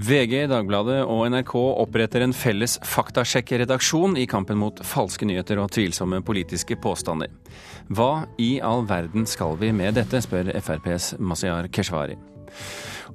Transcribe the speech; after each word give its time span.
VG, 0.00 0.46
Dagbladet 0.48 1.02
og 1.04 1.26
NRK 1.28 1.50
oppretter 1.60 2.22
en 2.24 2.32
felles 2.32 2.78
faktasjekkredaksjon 2.88 4.14
i 4.16 4.24
kampen 4.30 4.56
mot 4.60 4.78
falske 4.86 5.26
nyheter 5.28 5.60
og 5.60 5.72
tvilsomme 5.74 6.22
politiske 6.24 6.78
påstander. 6.80 7.28
Hva 7.92 8.24
i 8.40 8.54
all 8.64 8.86
verden 8.88 9.26
skal 9.28 9.58
vi 9.60 9.74
med 9.76 9.98
dette, 9.98 10.22
spør 10.24 10.54
FrPs 10.56 11.12
Mazyar 11.20 11.68
Keshvari. 11.74 12.16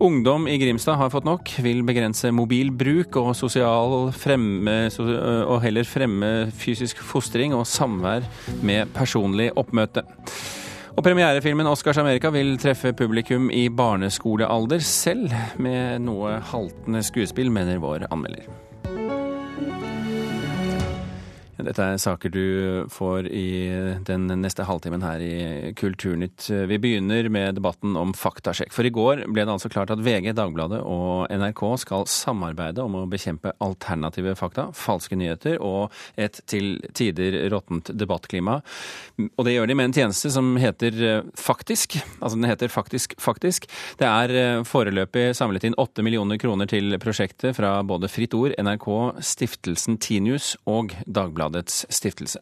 Ungdom 0.03 0.45
i 0.51 0.57
Grimstad 0.61 0.99
har 0.99 1.09
fått 1.09 1.25
nok, 1.25 1.49
vil 1.63 1.81
begrense 1.87 2.29
mobilbruk 2.35 3.15
og 3.17 3.33
fremme, 4.13 4.75
og 5.47 5.57
heller 5.63 5.87
fremme 5.87 6.33
fysisk 6.53 6.99
fostring 7.01 7.55
og 7.55 7.65
samvær 7.65 8.27
med 8.61 8.93
personlig 8.93 9.49
oppmøte. 9.57 10.03
Og 10.95 11.03
premierefilmen 11.03 11.67
'Oscars 11.67 11.97
Amerika' 11.97 12.31
vil 12.31 12.57
treffe 12.57 12.93
publikum 12.93 13.49
i 13.51 13.67
barneskolealder, 13.69 14.79
selv 14.79 15.33
med 15.59 15.99
noe 15.99 16.39
haltende 16.39 17.03
skuespill, 17.03 17.51
mener 17.51 17.81
vår 17.83 18.07
anmelder. 18.11 18.47
Dette 21.65 21.85
er 21.85 22.01
saker 22.01 22.33
du 22.33 22.45
får 22.93 23.29
i 23.29 23.47
den 24.05 24.27
neste 24.41 24.65
halvtimen 24.67 25.03
her 25.05 25.21
i 25.23 25.73
Kulturnytt. 25.77 26.47
Vi 26.69 26.79
begynner 26.81 27.29
med 27.33 27.57
debatten 27.57 27.95
om 27.99 28.13
faktasjekk. 28.17 28.73
For 28.75 28.87
i 28.87 28.93
går 28.93 29.25
ble 29.27 29.45
det 29.45 29.53
altså 29.53 29.71
klart 29.71 29.93
at 29.93 30.03
VG, 30.05 30.31
Dagbladet 30.37 30.81
og 30.85 31.25
NRK 31.31 31.63
skal 31.81 32.05
samarbeide 32.09 32.83
om 32.85 32.99
å 32.99 33.05
bekjempe 33.09 33.55
alternative 33.63 34.35
fakta, 34.37 34.69
falske 34.75 35.17
nyheter 35.17 35.57
og 35.63 35.93
et 36.19 36.41
til 36.49 36.77
tider 36.95 37.37
råttent 37.53 37.91
debattklima. 37.97 38.59
Og 39.25 39.45
det 39.47 39.55
gjør 39.55 39.69
de 39.69 39.77
med 39.77 39.89
en 39.89 39.95
tjeneste 39.95 40.31
som 40.33 40.55
heter 40.59 40.99
eh, 41.01 41.21
Faktisk. 41.39 41.97
Altså 42.19 42.35
den 42.37 42.49
heter 42.49 42.71
Faktisk 42.71 43.15
Faktisk. 43.21 43.69
Det 43.99 44.07
er 44.07 44.33
eh, 44.35 44.63
foreløpig 44.67 45.29
samlet 45.37 45.67
inn 45.67 45.77
åtte 45.81 46.03
millioner 46.05 46.39
kroner 46.41 46.69
til 46.69 46.97
prosjektet 47.01 47.55
fra 47.57 47.77
både 47.87 48.09
Fritt 48.11 48.35
Ord, 48.37 48.55
NRK, 48.59 48.89
Stiftelsen 49.23 49.99
Tinius 50.03 50.53
og 50.69 50.93
Dagbladet. 51.05 51.54
Dagbladets 51.55 51.85
stiftelse. 51.89 52.39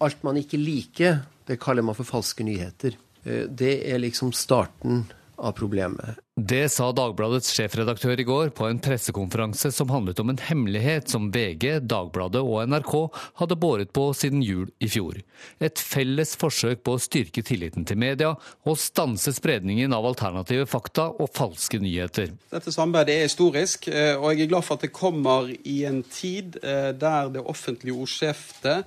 Alt 0.00 0.22
man 0.24 0.38
ikke 0.38 0.56
liker, 0.56 1.24
det 1.46 1.58
kaller 1.60 1.82
man 1.82 1.94
for 1.94 2.04
falske 2.06 2.44
nyheter. 2.44 2.96
Eh, 3.24 3.44
det 3.48 3.90
er 3.92 3.98
liksom 3.98 4.32
starten 4.32 5.04
av 5.38 5.52
problemet. 5.52 6.18
Det 6.38 6.68
sa 6.70 6.90
Dagbladets 6.94 7.50
sjefredaktør 7.54 8.20
i 8.20 8.26
går 8.26 8.52
på 8.54 8.68
en 8.68 8.78
pressekonferanse 8.82 9.72
som 9.74 9.90
handlet 9.90 10.20
om 10.22 10.30
en 10.30 10.38
hemmelighet 10.38 11.10
som 11.10 11.30
VG, 11.34 11.80
Dagbladet 11.90 12.42
og 12.42 12.62
NRK 12.70 12.92
hadde 13.40 13.58
båret 13.58 13.92
på 13.94 14.04
siden 14.14 14.44
jul 14.46 14.68
i 14.78 14.90
fjor. 14.90 15.18
Et 15.58 15.82
felles 15.82 16.34
forsøk 16.38 16.84
på 16.86 16.94
å 16.94 17.02
styrke 17.02 17.42
tilliten 17.46 17.86
til 17.88 17.98
media 17.98 18.34
og 18.38 18.78
stanse 18.78 19.34
spredningen 19.34 19.94
av 19.96 20.06
alternative 20.12 20.68
fakta 20.70 21.08
og 21.10 21.32
falske 21.34 21.82
nyheter. 21.82 22.34
Dette 22.54 22.74
samarbeidet 22.74 23.18
er 23.18 23.28
historisk, 23.28 23.90
eh, 23.90 24.14
og 24.14 24.30
jeg 24.32 24.46
er 24.46 24.54
glad 24.54 24.66
for 24.68 24.78
at 24.78 24.86
det 24.86 24.94
kommer 24.94 25.50
i 25.50 25.82
en 25.90 26.04
tid 26.06 26.60
eh, 26.62 26.90
der 26.94 27.34
det 27.34 27.46
offentlige 27.46 27.98
ordskiftet 27.98 28.86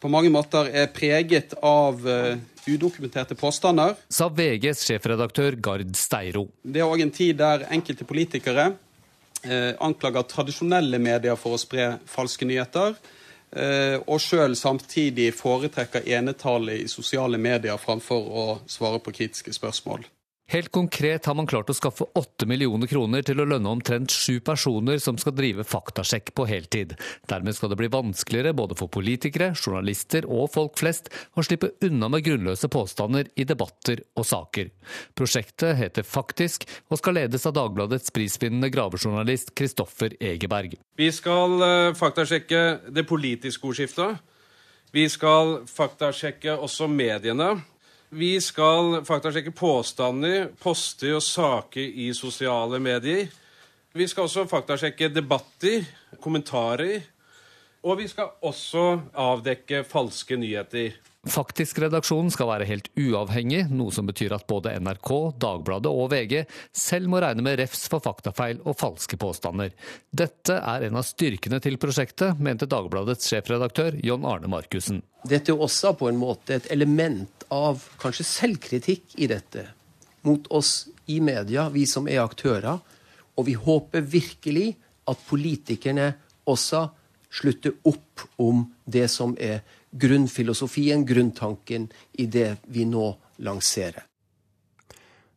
på 0.00 0.10
mange 0.12 0.30
måter 0.32 0.68
er 0.76 0.90
preget 0.92 1.54
av 1.64 2.02
uh, 2.04 2.36
udokumenterte 2.68 3.34
påstander. 3.38 3.94
Sa 4.08 4.28
VGs 4.28 4.84
sjefredaktør 4.88 5.58
Gard 5.62 5.94
Steiro. 5.96 6.46
Det 6.62 6.82
er 6.82 6.88
òg 6.88 7.04
en 7.04 7.14
tid 7.14 7.38
der 7.40 7.66
enkelte 7.70 8.06
politikere 8.08 8.72
eh, 9.44 9.72
anklager 9.80 10.26
tradisjonelle 10.30 11.00
medier 11.02 11.38
for 11.38 11.56
å 11.56 11.60
spre 11.60 11.96
falske 12.10 12.48
nyheter. 12.48 12.96
Eh, 13.56 13.96
og 14.02 14.18
sjøl 14.20 14.56
samtidig 14.58 15.30
foretrekker 15.38 16.08
enetallet 16.18 16.82
i 16.82 16.90
sosiale 16.90 17.38
medier 17.38 17.78
framfor 17.80 18.26
å 18.26 18.46
svare 18.66 19.00
på 19.00 19.14
kritiske 19.14 19.54
spørsmål. 19.54 20.04
Helt 20.48 20.70
konkret 20.72 21.26
har 21.26 21.34
man 21.34 21.48
klart 21.50 21.70
å 21.72 21.74
skaffe 21.74 22.06
8 22.14 22.46
millioner 22.46 22.86
kroner 22.86 23.24
til 23.26 23.40
å 23.42 23.46
lønne 23.50 23.66
omtrent 23.66 24.12
sju 24.14 24.38
personer 24.46 25.00
som 25.02 25.18
skal 25.18 25.34
drive 25.34 25.64
faktasjekk 25.66 26.30
på 26.38 26.46
heltid. 26.46 26.94
Dermed 27.26 27.56
skal 27.56 27.72
det 27.72 27.78
bli 27.80 27.88
vanskeligere 27.90 28.54
både 28.54 28.76
for 28.78 28.86
politikere, 28.94 29.50
journalister 29.58 30.28
og 30.30 30.52
folk 30.54 30.78
flest 30.78 31.10
å 31.34 31.42
slippe 31.42 31.72
unna 31.82 32.12
med 32.14 32.22
grunnløse 32.28 32.70
påstander 32.70 33.26
i 33.34 33.48
debatter 33.48 34.04
og 34.14 34.28
saker. 34.30 34.70
Prosjektet 35.18 35.80
heter 35.82 36.06
Faktisk 36.06 36.68
og 36.92 37.02
skal 37.02 37.18
ledes 37.18 37.50
av 37.50 37.58
Dagbladets 37.58 38.14
prisvinnende 38.14 38.70
gravejournalist 38.70 39.50
Kristoffer 39.58 40.14
Egeberg. 40.22 40.78
Vi 40.94 41.10
skal 41.10 41.58
uh, 41.58 41.94
faktasjekke 41.98 42.92
det 42.94 43.08
politiske 43.10 43.66
ordskiftet. 43.66 44.22
Vi 44.94 45.08
skal 45.10 45.64
faktasjekke 45.66 46.54
også 46.62 46.86
mediene. 46.86 47.56
Vi 48.08 48.36
skal 48.40 49.00
faktasjekke 49.06 49.50
påstander, 49.56 50.52
poster 50.62 51.16
og 51.16 51.24
saker 51.26 51.82
i 51.82 52.12
sosiale 52.14 52.78
medier. 52.78 53.26
Vi 53.96 54.06
skal 54.06 54.28
også 54.28 54.46
faktasjekke 54.50 55.08
debatter, 55.10 55.86
kommentarer. 56.22 57.00
Og 57.86 57.98
vi 57.98 58.06
skal 58.10 58.30
også 58.46 58.86
avdekke 59.14 59.82
falske 59.86 60.38
nyheter. 60.38 60.94
Faktisk 61.26 61.80
redaksjon 61.82 62.28
skal 62.30 62.46
være 62.52 62.66
helt 62.68 62.86
uavhengig, 62.94 63.64
noe 63.74 63.90
som 63.94 64.06
betyr 64.06 64.36
at 64.36 64.46
både 64.46 64.76
NRK, 64.78 65.10
Dagbladet 65.42 65.90
og 65.90 66.12
VG 66.12 66.44
selv 66.76 67.10
må 67.10 67.18
regne 67.22 67.42
med 67.42 67.58
refs 67.58 67.88
for 67.90 68.04
faktafeil 68.04 68.60
og 68.62 68.78
falske 68.78 69.18
påstander. 69.18 69.72
Dette 70.14 70.60
er 70.60 70.86
en 70.86 71.00
av 71.00 71.06
styrkene 71.06 71.58
til 71.62 71.80
prosjektet, 71.82 72.38
mente 72.38 72.70
Dagbladets 72.70 73.26
sjefredaktør 73.32 73.98
John 74.06 74.26
Arne 74.28 74.50
Markussen. 74.52 75.02
Dette 75.26 75.50
er 75.50 75.66
også 75.66 75.96
på 75.98 76.06
en 76.12 76.20
måte 76.20 76.60
et 76.60 76.70
element 76.70 77.35
av 77.52 77.82
kanskje 78.00 78.26
selvkritikk 78.26 79.16
i 79.22 79.28
dette. 79.30 79.66
Mot 80.26 80.46
oss 80.50 80.88
i 81.06 81.20
media, 81.20 81.68
vi 81.70 81.86
som 81.86 82.08
er 82.08 82.24
aktører. 82.24 82.78
Og 83.36 83.46
vi 83.46 83.54
håper 83.58 84.00
virkelig 84.00 84.72
at 85.06 85.20
politikerne 85.28 86.12
også 86.46 86.86
slutter 87.30 87.76
opp 87.86 88.24
om 88.42 88.64
det 88.84 89.06
som 89.12 89.34
er 89.38 89.60
grunnfilosofien, 89.96 91.04
grunntanken, 91.06 91.88
i 92.18 92.26
det 92.26 92.56
vi 92.72 92.84
nå 92.88 93.10
lanserer. 93.44 94.06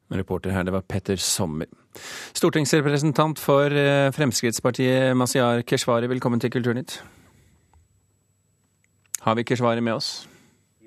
Reporter 0.09 0.55
her, 0.55 0.65
det 0.65 0.73
var 0.73 0.81
Petter 0.89 1.19
Sommer. 1.21 1.69
Stortingsrepresentant 2.33 3.39
for 3.41 3.69
eh, 3.69 4.09
Fremskrittspartiet, 4.15 5.13
Masiar 5.17 5.61
Keshvari, 5.67 6.09
velkommen 6.09 6.41
til 6.41 6.51
Kulturnytt. 6.53 6.97
Har 9.21 9.35
vi 9.37 9.45
Keshvari 9.45 9.83
med 9.85 9.99
oss? 9.99 10.27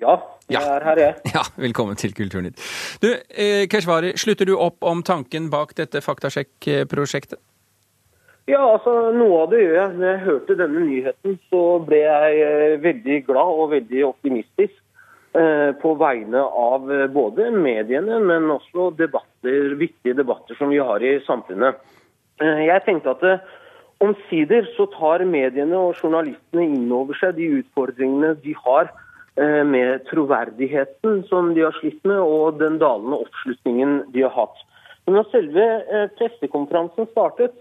Ja, 0.01 0.17
jeg 0.53 0.61
ja. 0.61 0.75
er 0.77 0.85
her, 0.87 1.01
jeg. 1.01 1.33
Ja, 1.35 1.45
velkommen 1.57 1.99
til 1.99 2.13
Kulturnytt. 2.17 2.61
Du, 3.03 3.09
eh, 3.13 3.65
Keshvari, 3.71 4.13
slutter 4.19 4.47
du 4.49 4.55
opp 4.57 4.85
om 4.85 5.03
tanken 5.05 5.49
bak 5.53 5.75
dette 5.79 6.03
faktasjekk-prosjektet? 6.05 7.41
Ja, 8.49 8.59
altså 8.59 8.91
noe 9.15 9.45
av 9.45 9.51
det 9.53 9.61
gjør 9.61 9.77
jeg. 9.77 9.91
Når 9.95 10.09
jeg 10.09 10.23
hørte 10.25 10.55
denne 10.59 10.81
nyheten, 10.83 11.35
så 11.47 11.61
ble 11.87 12.01
jeg 12.03 12.39
eh, 12.43 12.79
veldig 12.83 13.19
glad 13.29 13.59
og 13.63 13.69
veldig 13.71 14.01
optimistisk 14.09 14.75
eh, 15.39 15.71
på 15.79 15.93
vegne 16.01 16.41
av 16.43 16.91
eh, 16.91 17.05
både 17.11 17.47
mediene, 17.55 18.19
men 18.19 18.51
også 18.51 18.89
debatter, 18.99 19.77
viktige 19.79 20.17
debatter 20.19 20.59
som 20.59 20.73
vi 20.73 20.81
har 20.83 21.03
i 21.03 21.15
samfunnet. 21.27 21.79
Jeg 22.43 22.81
tenkte 22.83 23.13
at 23.13 23.23
omsider 24.03 24.65
så 24.75 24.89
tar 24.91 25.21
mediene 25.29 25.77
og 25.77 25.99
journalistene 26.01 26.65
inn 26.65 26.89
over 26.91 27.15
seg 27.15 27.37
de 27.37 27.45
utfordringene 27.61 28.33
de 28.43 28.55
har 28.65 28.89
med 29.35 30.03
troverdigheten 30.05 31.23
som 31.25 31.47
de 31.55 31.63
har 31.65 31.73
slitt 31.79 32.03
med, 32.05 32.19
og 32.21 32.59
den 32.59 32.75
dalende 32.77 33.17
oppslutningen 33.23 34.03
de 34.13 34.21
har 34.27 34.33
hatt. 34.35 34.59
Men 35.07 35.17
når 35.17 35.29
selve 35.31 35.65
pressekonferansen 36.19 37.07
startet, 37.09 37.55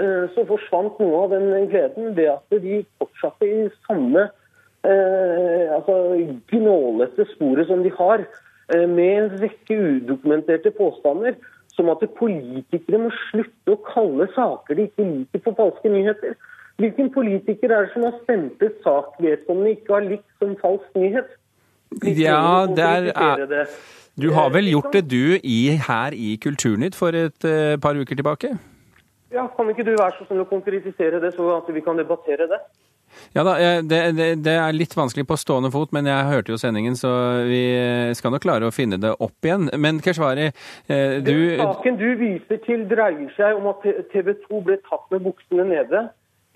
Eh, 0.00 0.28
så 0.32 0.44
forsvant 0.48 1.00
noe 1.02 1.24
av 1.26 1.34
den 1.34 1.66
gleden 1.68 2.14
ved 2.16 2.30
at 2.32 2.62
de 2.64 2.78
fortsatte 3.00 3.44
i 3.44 3.66
samme 3.84 4.24
eh, 4.88 5.66
altså 5.76 5.96
gnålete 6.48 7.26
sporet 7.34 7.68
som 7.68 7.82
de 7.84 7.92
har, 7.98 8.24
eh, 8.72 8.86
med 8.88 9.12
en 9.18 9.28
rekke 9.42 9.76
udokumenterte 9.76 10.72
påstander. 10.78 11.36
Som 11.72 11.88
at 11.88 12.02
politikere 12.18 12.98
må 13.00 13.08
slutte 13.30 13.72
å 13.72 13.80
kalle 13.86 14.26
saker 14.34 14.76
de 14.76 14.90
ikke 14.90 15.06
liker, 15.06 15.40
for 15.44 15.56
falske 15.56 15.88
nyheter. 15.88 16.34
Hvilken 16.80 17.12
politiker 17.12 17.70
er 17.70 17.86
det 17.86 17.92
som 17.94 18.06
har 18.06 18.14
stemt 18.22 18.62
ut 18.62 18.84
sak 18.84 19.16
vedkommende 19.20 19.74
ikke 19.76 19.96
har 19.96 20.06
likt 20.08 20.28
som 20.40 20.54
falsk 20.60 20.98
nyhet? 20.98 21.28
Ja, 22.02 22.66
der 22.76 23.12
er 23.12 23.66
Du 24.16 24.30
har 24.32 24.50
vel 24.52 24.70
gjort 24.70 24.92
det 24.92 25.10
du 25.10 25.38
i, 25.42 25.76
her 25.88 26.12
i 26.12 26.36
Kulturnytt 26.36 26.96
for 26.96 27.16
et 27.16 27.44
uh, 27.44 27.76
par 27.80 27.96
uker 27.96 28.16
tilbake? 28.16 28.56
Ja, 29.32 29.46
Kan 29.56 29.68
ikke 29.70 29.84
du 29.84 29.94
være 29.96 30.12
så 30.18 30.26
snill 30.28 30.44
å 30.44 30.48
konkretisere 30.48 31.20
det, 31.20 31.34
så 31.36 31.56
at 31.56 31.68
vi 31.72 31.80
kan 31.80 31.96
debattere 31.96 32.48
det? 32.48 32.60
Ja 33.32 33.42
da, 33.44 33.54
det, 33.84 34.00
det, 34.16 34.26
det, 34.44 34.54
er 34.56 34.72
litt 34.72 34.94
vanskelig 34.96 35.26
på 35.28 35.36
stående 35.40 35.70
fot, 35.72 35.90
men 35.92 36.08
jeg 36.08 36.28
hørte 36.28 36.52
jo 36.52 36.58
sendingen, 36.60 36.96
så 36.96 37.10
vi 37.44 37.60
skal 38.16 38.32
nok 38.32 38.44
klare 38.44 38.68
å 38.68 38.72
finne 38.72 38.96
det 39.00 39.12
opp 39.12 39.44
igjen. 39.44 39.68
Men 39.80 40.00
Keshvari, 40.04 40.48
eh, 40.88 41.18
du 41.20 41.32
Den 41.32 41.60
Saken 41.60 42.00
du 42.00 42.08
viser 42.20 42.60
til 42.64 42.86
dreier 42.88 43.28
seg 43.36 43.60
om 43.60 43.68
at 43.72 43.84
TV 44.12 44.32
2 44.48 44.62
ble 44.64 44.78
tatt 44.88 45.04
med 45.12 45.24
buksene 45.28 45.68
nede 45.68 46.06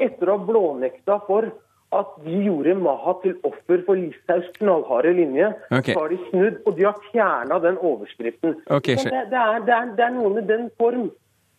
etter 0.03 0.29
å 0.29 0.37
ha 0.37 0.47
blånekta 0.49 1.21
for 1.27 1.49
at 1.95 2.17
de 2.25 2.41
gjorde 2.45 2.75
Maha 2.83 3.15
til 3.23 3.37
offer 3.47 3.83
for 3.87 3.99
Listhaugs 3.99 4.49
knallharde 4.59 5.13
linje. 5.17 5.53
Okay. 5.71 5.95
Har 5.95 6.11
de 6.11 6.19
snudd, 6.31 6.59
og 6.67 6.77
de 6.77 6.87
har 6.89 6.99
fjerna 7.13 7.61
den 7.63 7.79
overskriften. 7.79 8.59
Okay, 8.67 8.99
det, 8.99 9.13
er, 9.15 9.31
det, 9.31 9.73
er, 9.73 9.95
det 9.97 10.05
er 10.05 10.15
noe 10.17 10.33
med 10.35 10.51
den 10.51 10.69
form 10.81 11.09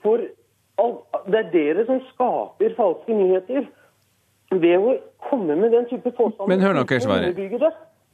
for 0.05 0.21
Det 1.27 1.39
er 1.39 1.47
dere 1.53 1.87
som 1.87 2.03
skaper 2.11 2.75
falske 2.77 3.15
nyheter. 3.15 3.65
Ved 4.51 4.75
å 4.77 4.93
komme 5.27 5.55
med 5.59 5.73
den 5.73 5.87
type 5.89 6.11
påstander. 6.11 6.51
Men 6.51 6.61
hør 6.63 6.77
nå, 6.77 6.83
Keshvari. 6.87 7.31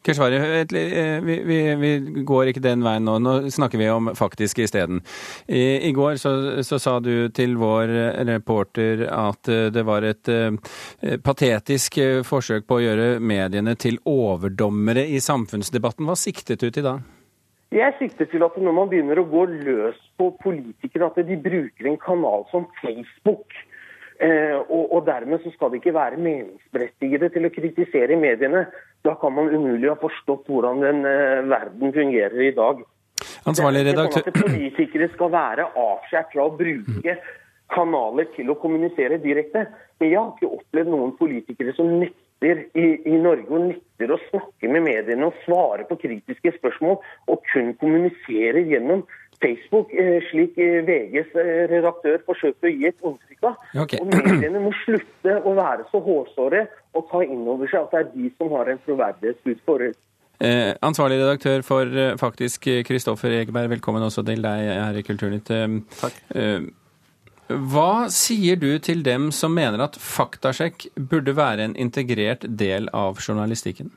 Keshvari, 0.04 0.36
eh, 0.62 1.22
vi, 1.24 1.38
vi, 1.48 1.58
vi, 1.80 2.24
går 2.28 2.52
ikke 2.52 2.64
den 2.64 2.84
veien 2.84 3.06
nå. 3.08 3.18
Nå 3.24 3.36
snakker 3.54 3.80
vi 3.80 3.90
om 3.92 4.12
faktisk 4.18 4.60
isteden. 4.66 5.02
I, 5.48 5.90
I 5.90 5.94
går 5.96 6.20
så, 6.22 6.34
så, 6.64 6.80
sa 6.80 6.98
du 7.00 7.30
til 7.36 7.56
vår 7.60 7.94
reporter 8.28 9.06
at 9.08 9.48
eh, 9.52 9.70
det 9.74 9.86
var 9.88 10.04
et 10.08 10.30
uh, 10.30 10.52
patetisk 11.24 12.00
forsøk 12.28 12.68
på 12.68 12.78
å 12.78 12.84
gjøre 12.84 13.10
mediene 13.24 13.78
til 13.80 14.00
overdommere 14.10 15.06
i 15.08 15.22
samfunnsdebatten. 15.24 16.08
Hva 16.08 16.20
siktet 16.20 16.64
du 16.64 16.70
til 16.70 16.88
da? 16.88 16.98
Jeg 17.74 17.96
sikter 17.98 18.28
til 18.30 18.44
at 18.46 18.58
når 18.62 18.76
man 18.76 18.90
begynner 18.92 19.18
å 19.18 19.30
gå 19.30 19.48
løs 19.50 19.98
på 20.20 20.30
politikere, 20.44 21.08
at 21.08 21.24
de 21.26 21.38
bruker 21.42 21.88
en 21.90 22.02
kanal 22.02 22.46
som 22.52 22.68
Facebook. 22.84 23.56
Eh, 24.22 24.58
og, 24.70 24.92
og, 24.94 25.00
dermed 25.08 25.42
så 25.42 25.52
skal 25.56 25.72
det 25.72 25.82
ikke 25.82 25.96
være 25.96 26.22
meningsberettigede 26.22 27.32
til 27.34 27.48
å 27.48 27.54
kritisere 27.54 28.20
mediene. 28.20 28.68
Da 29.04 29.16
kan 29.20 29.34
man 29.36 29.52
umulig 29.52 29.90
ha 29.92 29.96
forstått 30.00 30.48
hvordan 30.48 30.84
den 30.84 31.06
eh, 31.08 31.44
verden 31.52 31.94
fungerer 31.96 32.42
i 32.42 32.52
dag. 32.56 32.84
Ansvarlig 33.50 33.86
redaktør... 33.90 34.24
Det 34.24 34.32
er 34.32 34.32
ikke 34.32 34.40
sånn 34.40 34.52
at 34.52 34.58
Politikere 34.58 35.08
skal 35.14 35.32
være 35.34 35.66
avskåret 35.86 36.30
fra 36.32 36.46
å 36.46 36.54
bruke 36.60 37.16
kanaler 37.74 38.30
til 38.36 38.52
å 38.52 38.60
kommunisere 38.62 39.20
direkte. 39.24 39.66
Men 40.00 40.12
jeg 40.12 40.20
har 40.20 40.30
ikke 40.32 40.54
opplevd 40.60 40.94
noen 40.94 41.16
politikere 41.20 41.74
som 41.76 41.90
nekter 42.00 42.64
i, 42.76 42.86
i, 43.08 43.18
Norge 43.24 43.48
og 43.50 43.68
nekter 43.70 44.14
å 44.14 44.20
snakke 44.30 44.72
med 44.72 44.86
mediene 44.88 45.28
og 45.30 45.42
svare 45.44 45.88
på 45.90 46.00
kritiske 46.02 46.56
spørsmål, 46.58 46.98
og 47.32 47.44
kun 47.52 47.74
kommuniserer 47.82 48.64
gjennom 48.68 49.04
Facebook, 49.44 49.92
eh, 50.00 50.24
slik 50.30 50.56
eh, 50.62 50.80
VGs 50.88 51.36
redaktør 51.72 52.22
forsøker 52.28 52.70
å 52.70 52.72
gi 52.72 52.88
et 52.88 53.04
inntrykk 53.04 53.50
av. 53.50 53.70
Okay. 53.84 54.00
Og 54.00 54.12
Mediene 54.12 54.64
må 54.64 54.72
slutte 54.86 55.38
å 55.44 55.56
være 55.60 55.88
så 55.92 56.00
hårsåre 56.04 56.66
og 56.94 57.08
ta 57.12 57.24
inn 57.26 57.48
over 57.50 57.70
seg 57.70 57.88
at 57.88 57.94
det 57.94 58.02
er 58.02 58.12
de 58.14 58.32
som 58.38 58.52
har 58.54 58.72
en 58.72 58.82
troverdighetsutfordring. 58.86 59.98
Eh, 60.44 60.74
ansvarlig 60.84 61.20
redaktør 61.22 61.62
for 61.64 62.00
Faktisk, 62.20 62.68
Kristoffer 62.88 63.36
Egeberg, 63.38 63.70
velkommen 63.78 64.04
også 64.04 64.26
til 64.28 64.42
deg 64.44 64.70
her 64.74 64.98
i 64.98 65.04
Kulturnytt. 65.06 65.52
Takk. 66.02 66.18
Eh, 66.36 66.66
hva 67.52 68.08
sier 68.14 68.56
du 68.56 68.72
til 68.80 69.04
dem 69.04 69.28
som 69.36 69.54
mener 69.54 69.82
at 69.84 69.98
faktasjekk 70.00 70.88
burde 71.12 71.36
være 71.36 71.68
en 71.68 71.76
integrert 71.76 72.46
del 72.48 72.88
av 72.96 73.20
journalistikken? 73.22 73.92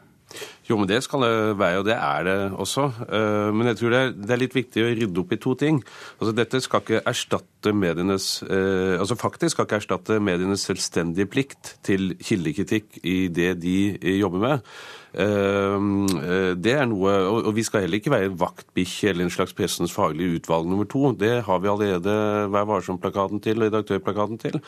Jo, 0.66 0.74
men 0.80 0.88
det 0.90 0.98
skal 1.04 1.22
det 1.22 1.34
være, 1.60 1.80
og 1.80 1.86
det 1.86 1.94
er 1.94 2.24
det 2.26 2.36
også. 2.58 2.86
Eh, 3.06 3.50
men 3.54 3.70
jeg 3.70 3.78
tror 3.78 3.94
det 3.94 4.30
er, 4.34 4.40
litt 4.40 4.56
viktig 4.56 4.82
å 4.82 4.90
rydde 4.90 5.22
opp 5.22 5.34
i 5.36 5.40
to 5.42 5.54
ting. 5.58 5.78
Altså, 6.18 6.34
Dette 6.36 6.60
skal 6.64 6.82
ikke 6.82 7.04
erstatte 7.06 7.74
medienes 7.76 8.28
eh, 8.46 8.98
altså 8.98 9.18
faktisk 9.18 9.54
skal 9.54 9.68
ikke 9.68 9.80
erstatte 9.80 10.18
medienes 10.22 10.66
selvstendige 10.66 11.30
plikt 11.30 11.76
til 11.86 12.16
kildekritikk 12.18 13.00
i 13.06 13.18
det 13.32 13.54
de 13.62 13.78
jobber 14.18 14.42
med. 14.42 14.70
Ehm, 15.16 16.04
eh, 16.20 16.52
det 16.60 16.72
er 16.76 16.84
noe, 16.84 17.12
og 17.24 17.54
Vi 17.56 17.62
skal 17.64 17.80
heller 17.80 17.96
ikke 17.96 18.12
være 18.12 18.34
vaktbikkje 18.36 19.08
eller 19.10 19.24
en 19.24 19.32
slags 19.32 19.54
pressens 19.56 19.92
faglige 19.92 20.36
utvalg 20.36 20.68
nummer 20.68 20.84
to. 20.84 21.12
Det 21.12 21.44
har 21.44 21.58
vi 21.58 21.68
allerede 21.68 22.50
Vær 22.52 22.66
varsom-plakaten 22.68 23.40
til 23.40 23.62
og 23.62 23.70
redaktørplakaten 23.70 24.38
til. 24.38 24.60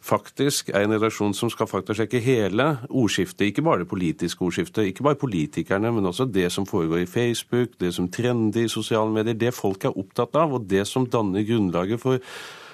Faktisk 0.00 0.70
er 0.70 0.84
en 0.84 0.94
redaksjon 0.94 1.34
som 1.34 1.50
skal 1.50 1.68
faktasjekke 1.68 2.18
hele 2.18 2.78
ordskiftet, 2.88 3.50
ikke 3.50 3.62
bare 3.62 3.84
det 3.84 3.88
politiske 3.88 4.42
ordskiftet, 4.42 4.88
ikke 4.88 5.02
bare 5.02 5.20
politikerne, 5.20 5.92
men 5.92 6.06
også 6.06 6.24
det 6.24 6.50
som 6.52 6.66
foregår 6.66 7.04
i 7.04 7.06
Facebook, 7.06 7.76
det 7.80 7.94
som 7.94 8.08
trender 8.08 8.64
i 8.64 8.68
sosiale 8.68 9.12
medier, 9.12 9.34
det 9.34 9.54
folk 9.54 9.84
er 9.84 9.98
opptatt 9.98 10.34
av, 10.34 10.54
og 10.54 10.66
det 10.70 10.86
som 10.86 11.06
danner 11.06 11.44
grunnlaget 11.44 12.00
for 12.00 12.18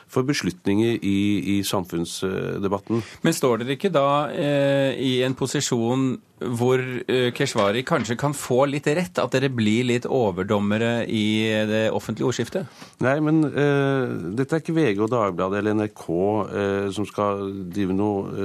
for 0.06 0.22
beslutninger 0.22 0.98
i, 1.02 1.18
i, 1.56 1.62
samfunnsdebatten. 1.66 3.02
Men 3.22 3.34
står 3.34 3.62
dere 3.62 3.74
ikke 3.74 3.90
da 3.90 4.30
eh, 4.30 4.94
i 5.02 5.12
en 5.26 5.34
posisjon 5.34 6.12
hvor 6.36 6.76
uh, 6.76 7.28
Keshvari 7.32 7.80
kanskje 7.86 8.16
kan 8.20 8.34
få 8.36 8.66
litt 8.68 8.86
rett? 8.92 9.16
At 9.22 9.32
dere 9.32 9.48
blir 9.48 9.86
litt 9.88 10.04
overdommere 10.04 11.06
i 11.08 11.48
det 11.68 11.86
offentlige 11.96 12.28
ordskiftet? 12.28 12.82
Nei, 13.04 13.14
men 13.24 13.40
uh, 13.46 14.34
dette 14.36 14.58
er 14.58 14.60
ikke 14.60 14.74
VG 14.76 15.00
og 15.00 15.12
Dagbladet 15.14 15.62
eller 15.62 15.78
NRK 15.78 16.04
uh, 16.10 16.88
som 16.92 17.08
skal 17.08 17.40
drive 17.72 17.96
noe 17.96 18.44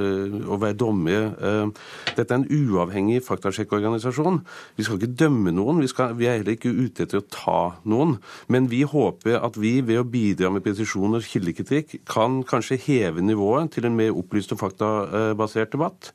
og 0.52 0.62
være 0.62 0.78
dommere. 0.78 1.72
dette 2.16 2.34
er 2.34 2.38
en 2.38 2.48
uavhengig 2.48 3.22
faktasjekkorganisasjon. 3.26 4.40
Vi 4.78 4.86
skal 4.86 5.00
ikke 5.00 5.18
dømme 5.24 5.54
noen. 5.56 5.82
Vi, 5.84 5.90
skal, 5.92 6.16
vi, 6.20 6.28
er 6.30 6.40
heller 6.40 6.56
ikke 6.56 6.72
ute 6.72 7.06
etter 7.06 7.20
å 7.20 7.28
ta 7.32 7.60
noen. 7.90 8.18
Men 8.52 8.70
vi 8.72 8.82
håper 8.88 9.40
at 9.42 9.60
vi 9.60 9.74
ved 9.86 10.02
å 10.02 10.08
bidra 10.08 10.52
med 10.54 10.64
presisjon 10.66 11.18
og 11.18 11.28
kildekritikk 11.28 12.02
kan 12.10 12.42
kanskje 12.48 12.80
heve 12.86 13.24
nivået 13.26 13.74
til 13.76 13.88
en 13.88 13.98
mer 13.98 14.16
opplyst 14.16 14.56
og 14.56 14.62
faktabasert 14.64 15.76
debatt. 15.76 16.12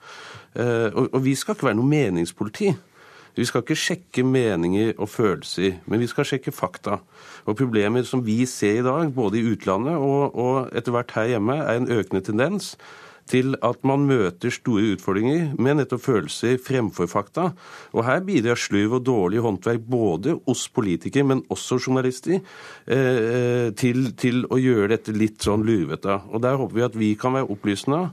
og, 0.56 1.08
og 1.12 1.20
vi 1.24 1.34
skal 1.36 1.56
ikke 1.56 1.65
være 1.66 1.78
noe 1.78 1.90
meningspoliti. 1.90 2.72
Vi 3.36 3.44
skal 3.44 3.60
ikke 3.60 3.76
sjekke 3.76 4.22
meninger 4.24 4.94
og 4.96 5.10
følelser, 5.12 5.80
men 5.86 6.00
vi 6.00 6.08
skal 6.08 6.24
sjekke 6.24 6.54
fakta. 6.56 7.02
Og 7.44 7.56
Problemet 7.58 8.08
som 8.08 8.22
vi 8.24 8.44
ser 8.48 8.80
i 8.80 8.86
dag, 8.86 9.10
både 9.12 9.40
i 9.40 9.48
utlandet 9.50 9.98
og, 10.00 10.32
og 10.32 10.70
etter 10.76 10.94
hvert 10.94 11.12
her 11.18 11.34
hjemme, 11.34 11.58
er 11.60 11.76
en 11.76 11.90
økende 11.92 12.24
tendens 12.24 12.76
til 13.26 13.56
at 13.66 13.82
man 13.86 14.06
møter 14.06 14.54
store 14.54 14.92
utfordringer 14.94 15.56
med 15.58 15.80
nettopp 15.80 16.04
følelser 16.04 16.60
fremfor 16.62 17.08
fakta. 17.10 17.50
Og 17.92 18.06
her 18.06 18.22
bidrar 18.26 18.58
slurv 18.60 19.00
og 19.00 19.04
dårlig 19.06 19.42
håndverk 19.44 19.84
både 19.90 20.36
hos 20.46 20.66
politikere, 20.70 21.26
men 21.26 21.42
også 21.50 21.80
journalister, 21.82 22.40
eh, 22.86 23.72
til, 23.74 24.12
til, 24.16 24.44
å 24.46 24.60
gjøre 24.62 24.94
dette 24.94 25.14
litt 25.14 25.42
sånn 25.42 25.66
lurvete. 25.66 26.20
Og 26.30 26.42
der 26.46 26.58
håper 26.60 26.78
vi 26.78 26.86
at 26.86 26.98
vi 26.98 27.14
kan 27.18 27.34
være 27.36 27.50
opplysende. 27.50 28.04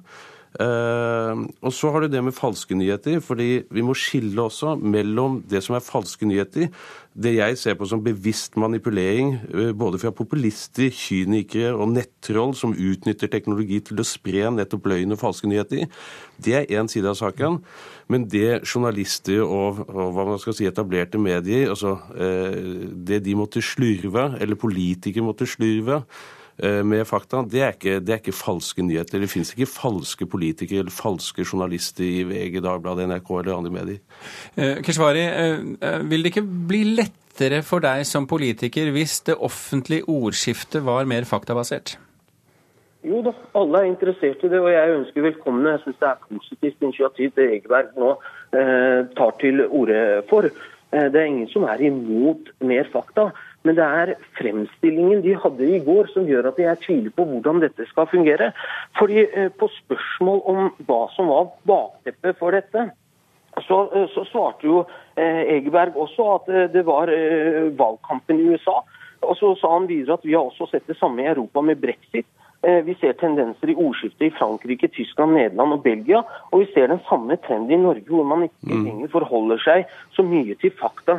Uh, 0.53 1.47
og 1.65 1.71
så 1.73 1.89
har 1.89 2.03
du 2.03 2.11
det 2.13 2.19
med 2.21 2.35
falske 2.37 2.75
nyheter, 2.77 3.17
fordi 3.25 3.63
vi 3.73 3.81
må 3.81 3.95
skille 3.97 4.37
også 4.37 4.75
mellom 4.77 5.39
det 5.49 5.63
som 5.65 5.73
er 5.73 5.81
falske 5.81 6.27
nyheter, 6.29 6.67
det 7.13 7.31
jeg 7.33 7.57
ser 7.57 7.77
på 7.77 7.87
som 7.89 8.03
bevisst 8.05 8.53
manipulering, 8.61 9.33
uh, 9.49 9.71
både 9.73 9.97
fra 10.01 10.11
populister, 10.13 10.91
kynikere 10.93 11.71
og 11.73 11.95
nettroll 11.95 12.53
som 12.57 12.75
utnytter 12.77 13.31
teknologi 13.33 13.81
til 13.87 14.03
å 14.03 14.05
spre 14.05 14.51
nettopp 14.53 14.91
løgn 14.93 15.17
og 15.17 15.21
falske 15.23 15.49
nyheter. 15.49 15.89
Det 16.37 16.55
er 16.59 16.77
én 16.77 16.91
side 16.91 17.09
av 17.09 17.17
saken. 17.17 17.57
Men 18.11 18.27
det 18.29 18.61
journalister 18.67 19.41
og, 19.41 19.81
og 19.87 20.13
hva 20.13 20.27
man 20.27 20.41
skal 20.41 20.53
si, 20.57 20.69
etablerte 20.69 21.17
medier, 21.17 21.73
altså 21.73 21.97
uh, 21.97 22.61
det 22.93 23.23
de 23.25 23.33
måtte 23.41 23.63
slurve, 23.65 24.35
eller 24.37 24.59
politikere 24.59 25.25
måtte 25.25 25.49
slurve, 25.49 26.03
Eh, 26.03 26.41
med 26.61 27.01
fakta, 27.09 27.41
det 27.49 27.61
er, 27.65 27.73
ikke, 27.73 27.97
det 28.05 28.13
er 28.13 28.19
ikke, 28.21 28.35
falske 28.35 28.83
nyheter. 28.85 29.19
Det 29.19 29.29
finnes 29.31 29.53
ikke 29.55 29.69
falske 29.69 30.27
politikere 30.29 30.83
eller 30.83 30.93
falske 30.93 31.41
journalister 31.41 32.05
i 32.05 32.23
VG, 32.29 32.59
Dagbladet, 32.61 33.07
NRK 33.09 33.31
eller 33.39 33.55
andre 33.55 33.73
medier. 33.73 33.99
Eh, 34.55 34.81
Keshvari, 34.85 35.25
eh, 35.25 35.99
vil 36.09 36.23
det 36.23 36.33
ikke 36.33 36.45
bli 36.69 36.83
lettere 36.99 37.63
for 37.65 37.83
deg 37.83 38.05
som 38.05 38.27
politiker 38.29 38.91
hvis 38.93 39.21
det 39.29 39.39
offentlige 39.41 40.05
ordskiftet 40.09 40.85
var 40.85 41.09
mer 41.09 41.25
faktabasert? 41.25 41.97
Jo 43.03 43.19
da, 43.25 43.33
alle 43.59 43.81
er 43.81 43.89
interessert 43.89 44.43
i 44.45 44.49
det, 44.51 44.59
og 44.63 44.69
jeg 44.71 44.93
ønsker 44.97 45.25
velkommen. 45.25 45.65
Jeg 45.67 45.81
syns 45.83 45.97
det 45.99 46.07
er 46.07 46.21
positivt 46.29 46.85
initiativ 46.85 47.33
det 47.35 47.49
Egeberg 47.57 47.89
nå 47.99 48.13
eh, 48.55 49.01
tar 49.17 49.33
til 49.41 49.65
orde 49.65 49.97
for. 50.29 50.47
Eh, 50.47 51.09
det 51.11 51.19
er 51.19 51.27
ingen 51.27 51.49
som 51.51 51.65
er 51.67 51.83
imot 51.83 52.53
mer 52.63 52.87
fakta. 52.93 53.31
Men 53.63 53.77
det 53.77 53.83
er 53.83 54.15
fremstillingen 54.37 55.21
de 55.23 55.37
hadde 55.39 55.69
i 55.75 55.79
går 55.83 56.09
som 56.11 56.27
gjør 56.27 56.49
at 56.51 56.59
jeg 56.59 56.81
tviler 56.83 57.13
på 57.15 57.25
hvordan 57.29 57.61
dette 57.63 57.87
skal 57.87 58.09
fungere. 58.11 58.51
Fordi 58.99 59.23
eh, 59.23 59.49
På 59.59 59.69
spørsmål 59.71 60.43
om 60.51 60.59
hva 60.87 61.05
som 61.15 61.31
var 61.31 61.53
bakteppet 61.69 62.39
for 62.39 62.55
dette, 62.55 62.89
så, 63.63 63.79
eh, 63.95 64.09
så 64.11 64.25
svarte 64.27 64.67
jo 64.67 64.83
eh, 65.15 65.55
Egeberg 65.55 65.95
også 65.95 66.27
at 66.35 66.53
det 66.75 66.85
var 66.85 67.11
valgkampen 67.79 68.41
i 68.41 68.51
USA. 68.51 68.81
Og 69.23 69.37
så 69.39 69.53
sa 69.55 69.77
han 69.77 69.87
videre 69.87 70.19
at 70.19 70.25
vi 70.27 70.35
har 70.35 70.43
også 70.43 70.67
sett 70.67 70.87
det 70.89 70.99
samme 70.99 71.23
i 71.23 71.29
Europa 71.31 71.61
med 71.63 71.79
brexit. 71.79 72.27
Vi 72.63 72.93
ser 72.95 73.17
tendenser 73.19 73.73
i 73.73 73.75
ordskiftet 73.75 74.23
i 74.29 74.35
Frankrike, 74.37 74.87
Tyskland, 74.87 75.33
Nederland 75.35 75.75
og 75.75 75.81
Belgia. 75.83 76.21
Og 76.51 76.61
vi 76.61 76.67
ser 76.71 76.87
den 76.87 77.01
samme 77.09 77.35
trenden 77.43 77.73
i 77.75 77.79
Norge, 77.81 78.07
hvor 78.07 78.23
man 78.23 78.45
ikke 78.47 78.71
mm. 78.71 78.85
lenger 78.85 79.11
forholder 79.11 79.59
seg 79.63 79.91
så 80.15 80.23
mye 80.23 80.55
til 80.61 80.71
fakta. 80.79 81.17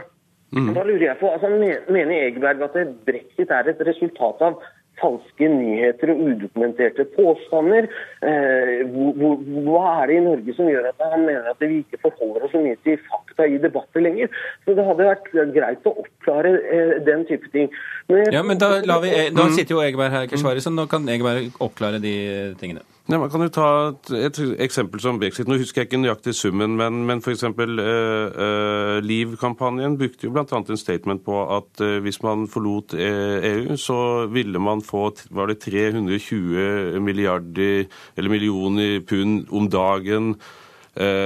Mm. 0.55 0.71
Da 0.77 0.87
lurer 0.87 1.09
jeg 1.09 1.21
på, 1.21 1.35
altså, 1.35 1.51
Mener 1.91 2.17
Egeberg 2.21 2.63
at 2.63 2.97
brexit 3.07 3.51
er 3.51 3.71
et 3.73 3.87
resultat 3.89 4.43
av 4.47 4.63
falske 5.01 5.49
nyheter 5.51 6.13
og 6.13 6.23
udokumenterte 6.29 7.07
påstander? 7.17 7.89
Eh, 8.25 8.85
hva 8.87 9.83
er 10.03 10.11
det 10.11 10.19
i 10.19 10.25
Norge 10.25 10.57
som 10.57 10.71
gjør 10.71 10.91
at 10.91 11.03
han 11.03 11.27
mener 11.27 11.51
at 11.51 11.63
vi 11.63 11.81
ikke 11.83 12.01
forholder 12.05 12.47
oss 12.47 12.55
så 12.55 12.63
mye 12.63 12.79
til 12.87 13.01
fakta 13.09 13.49
i 13.51 13.59
debatter 13.63 14.05
lenger? 14.05 14.31
Så 14.65 14.77
Det 14.79 14.87
hadde 14.87 15.11
vært 15.11 15.31
greit 15.57 15.91
å 15.91 15.97
oppklare 16.05 16.55
eh, 16.63 16.97
den 17.07 17.27
type 17.31 17.51
ting. 17.55 17.71
Men, 18.11 18.27
ja, 18.33 18.43
men 18.47 18.61
da, 18.61 18.77
vi, 19.03 19.13
da 19.35 19.49
mm. 19.49 19.55
sitter 19.59 19.79
jo 19.79 19.85
Egeberg 19.85 20.15
her, 20.15 20.29
Keshvari, 20.31 20.63
så 20.65 20.73
nå 20.75 20.87
kan 20.91 21.09
Egeberg 21.11 21.55
oppklare 21.65 22.03
de 22.03 22.15
tingene. 22.61 22.85
Ja, 23.05 23.19
man 23.21 23.29
kan 23.29 23.43
jo 23.45 23.51
ta 23.53 23.67
et, 23.91 24.09
et, 24.17 24.39
eksempel 24.65 25.03
som 25.05 25.19
brexit. 25.21 25.49
Nå 25.51 25.59
husker 25.61 25.83
jeg 25.83 25.91
ikke 25.91 25.99
nøyaktig 26.01 26.33
summen, 26.39 26.73
men, 26.79 27.03
men 27.05 27.21
f.eks. 27.21 27.43
Uh, 27.45 27.61
uh, 27.61 28.97
Liv-kampanjen 29.05 29.99
brukte 30.01 30.25
jo 30.25 30.33
bl.a. 30.33 30.47
en 30.49 30.81
statement 30.81 31.21
på 31.27 31.43
at 31.53 31.85
uh, 31.85 31.99
hvis 32.01 32.23
man 32.25 32.47
forlot 32.49 32.97
EU, 32.97 33.77
så 33.77 33.99
ville 34.33 34.63
man 34.63 34.81
få 34.81 35.11
var 35.37 35.53
det 35.53 35.59
320 35.67 36.97
milliarder 37.05 37.85
eller 38.17 38.33
millioner 38.33 39.01
pund 39.05 39.53
om 39.53 39.69
dagen. 39.69 40.37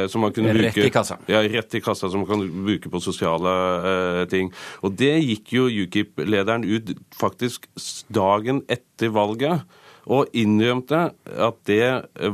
Som 0.08 0.22
man 0.24 0.32
kunne 0.32 0.54
bruke, 0.56 0.70
rett 0.80 0.86
i 0.88 0.90
kassa. 0.90 1.18
Ja, 1.28 1.42
rett 1.44 1.74
i 1.76 1.82
kassa 1.84 2.08
som 2.08 2.22
man 2.22 2.28
kan 2.30 2.44
bruke 2.64 2.88
på 2.88 3.02
sosiale 3.04 4.24
ting. 4.32 4.48
Og 4.80 4.94
Det 4.96 5.10
gikk 5.20 5.52
jo 5.52 5.66
UKIP-lederen 5.68 6.64
ut 6.64 6.94
faktisk 7.12 7.68
dagen 8.08 8.62
etter 8.72 9.12
valget 9.12 9.68
og 10.08 10.32
innrømte 10.36 11.00
at 11.28 11.58
det 11.68 11.88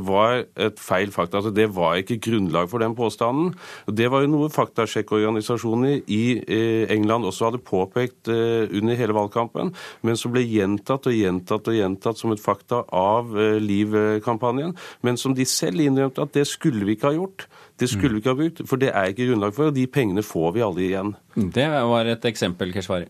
var 0.07 0.45
et 0.55 0.79
feil 0.81 1.11
fakta. 1.13 1.39
Altså, 1.41 1.51
det 1.55 1.67
var 1.75 1.99
ikke 1.99 2.19
grunnlag 2.23 2.69
for 2.71 2.83
den 2.83 2.95
påstanden. 2.95 3.53
Det 3.87 4.07
var 4.11 4.23
jo 4.23 4.31
noe 4.31 4.51
faktasjekkorganisasjoner 4.53 6.05
i 6.11 6.21
eh, 6.39 6.85
England 6.95 7.27
også 7.27 7.49
hadde 7.49 7.63
påpekt 7.65 8.31
eh, 8.31 8.71
under 8.71 8.97
hele 8.99 9.17
valgkampen, 9.17 9.73
men 10.05 10.19
som 10.19 10.33
ble 10.33 10.45
gjentatt 10.47 11.09
og 11.09 11.17
gjentatt 11.17 11.67
og 11.71 11.77
gjentatt 11.77 12.21
som 12.21 12.33
et 12.33 12.43
fakta 12.43 12.85
av 12.95 13.35
eh, 13.35 13.59
Liv-kampanjen, 13.63 14.75
men 15.05 15.19
som 15.19 15.35
de 15.35 15.45
selv 15.49 15.83
innrømte 15.83 16.23
at 16.23 16.35
det 16.35 16.47
skulle 16.49 16.87
vi 16.87 16.95
ikke 16.95 17.11
ha 17.11 17.19
gjort. 17.19 17.47
Det 17.75 17.89
skulle 17.91 18.15
vi 18.15 18.23
ikke 18.23 18.31
ha 18.31 18.39
brukt, 18.39 18.63
for 18.69 18.79
det 18.79 18.93
er 18.95 19.11
ikke 19.11 19.27
grunnlag 19.27 19.55
for, 19.55 19.67
og 19.67 19.75
de 19.75 19.83
pengene 19.91 20.23
får 20.23 20.53
vi 20.55 20.63
aldri 20.63 20.89
igjen. 20.93 21.15
Det 21.35 21.67
var 21.67 22.07
et 22.07 22.27
eksempel, 22.29 22.71
Keshvari. 22.71 23.09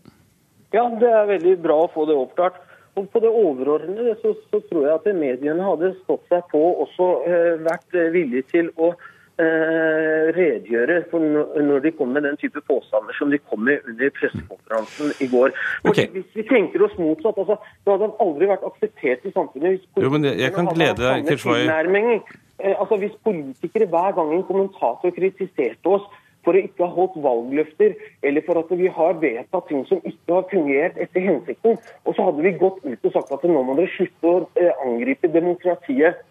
Ja, 0.74 0.88
det 1.00 1.06
er 1.08 1.28
veldig 1.30 1.54
bra 1.62 1.84
å 1.84 1.90
få 1.92 2.08
det 2.08 2.16
oppklart. 2.18 2.58
Og 2.96 3.10
På 3.12 3.20
det 3.20 3.28
overordnede 3.28 4.16
så, 4.22 4.34
så, 4.50 4.60
tror 4.70 4.86
jeg 4.86 4.94
at 4.94 5.18
mediene 5.18 5.64
hadde 5.64 5.92
stått 6.04 6.24
seg 6.32 6.48
på 6.52 6.62
og 6.70 6.86
også 6.86 7.10
eh, 7.28 7.52
vært 7.66 7.92
eh, 7.92 8.08
villige 8.14 8.46
til 8.54 8.70
å 8.80 8.88
eh, 8.92 10.32
redegjøre 10.36 11.02
for 11.10 11.20
når 11.68 11.84
de 11.84 11.92
kom 11.98 12.14
med 12.16 12.24
den 12.24 12.38
type 12.40 12.62
påstander 12.64 13.16
som 13.18 13.30
de 13.32 13.40
kom 13.42 13.66
med 13.68 13.84
under 13.84 14.14
pressekonferansen 14.16 15.12
i 15.20 15.28
går. 15.34 15.52
Okay. 15.84 16.08
Hvis 16.14 16.32
vi 16.40 16.46
tenker 16.48 16.86
oss 16.88 16.96
motsatt, 16.96 17.36
altså, 17.44 17.58
Det 17.84 17.92
hadde 17.92 18.12
aldri 18.24 18.50
vært 18.54 18.64
akseptert 18.70 19.28
i 19.28 19.34
samfunnet 19.36 19.76
hvis 19.76 20.04
jo, 20.06 20.12
men 20.16 20.28
jeg 20.32 20.52
kan 20.56 20.72
glede 20.72 21.00
deg, 21.02 21.28
Keshvari. 21.28 22.20
Eh, 22.56 22.72
altså, 22.72 22.96
hvis 22.96 23.16
politikere 23.28 23.90
hver 23.92 24.16
gang 24.16 24.32
en 24.32 24.46
kommentator 24.48 25.12
kritiserte 25.12 25.98
oss 25.98 26.08
for 26.46 26.54
å 26.54 26.62
ikke 26.62 26.86
ha 26.86 26.94
holdt 26.94 27.18
valgløfter, 27.24 27.96
eller 28.22 28.46
for 28.46 28.62
at 28.62 28.70
vi 28.78 28.88
har 28.98 29.18
vedtatt 29.22 29.68
ting 29.68 29.82
som 29.90 30.00
ikke 30.06 30.38
har 30.38 30.48
fungert 30.52 31.00
etter 31.02 31.26
hensikten. 31.26 31.76
Og 32.06 32.14
så 32.14 32.28
hadde 32.28 32.46
vi 32.46 32.54
gått 32.60 32.80
ut 32.86 33.10
og 33.10 33.14
sagt 33.16 33.34
at 33.34 33.46
nå 33.50 33.66
må 33.66 33.76
dere 33.78 33.92
slutte 33.96 34.30
å 34.30 34.44
eh, 34.54 34.72
angripe 34.86 35.30
demokratiet. 35.34 36.22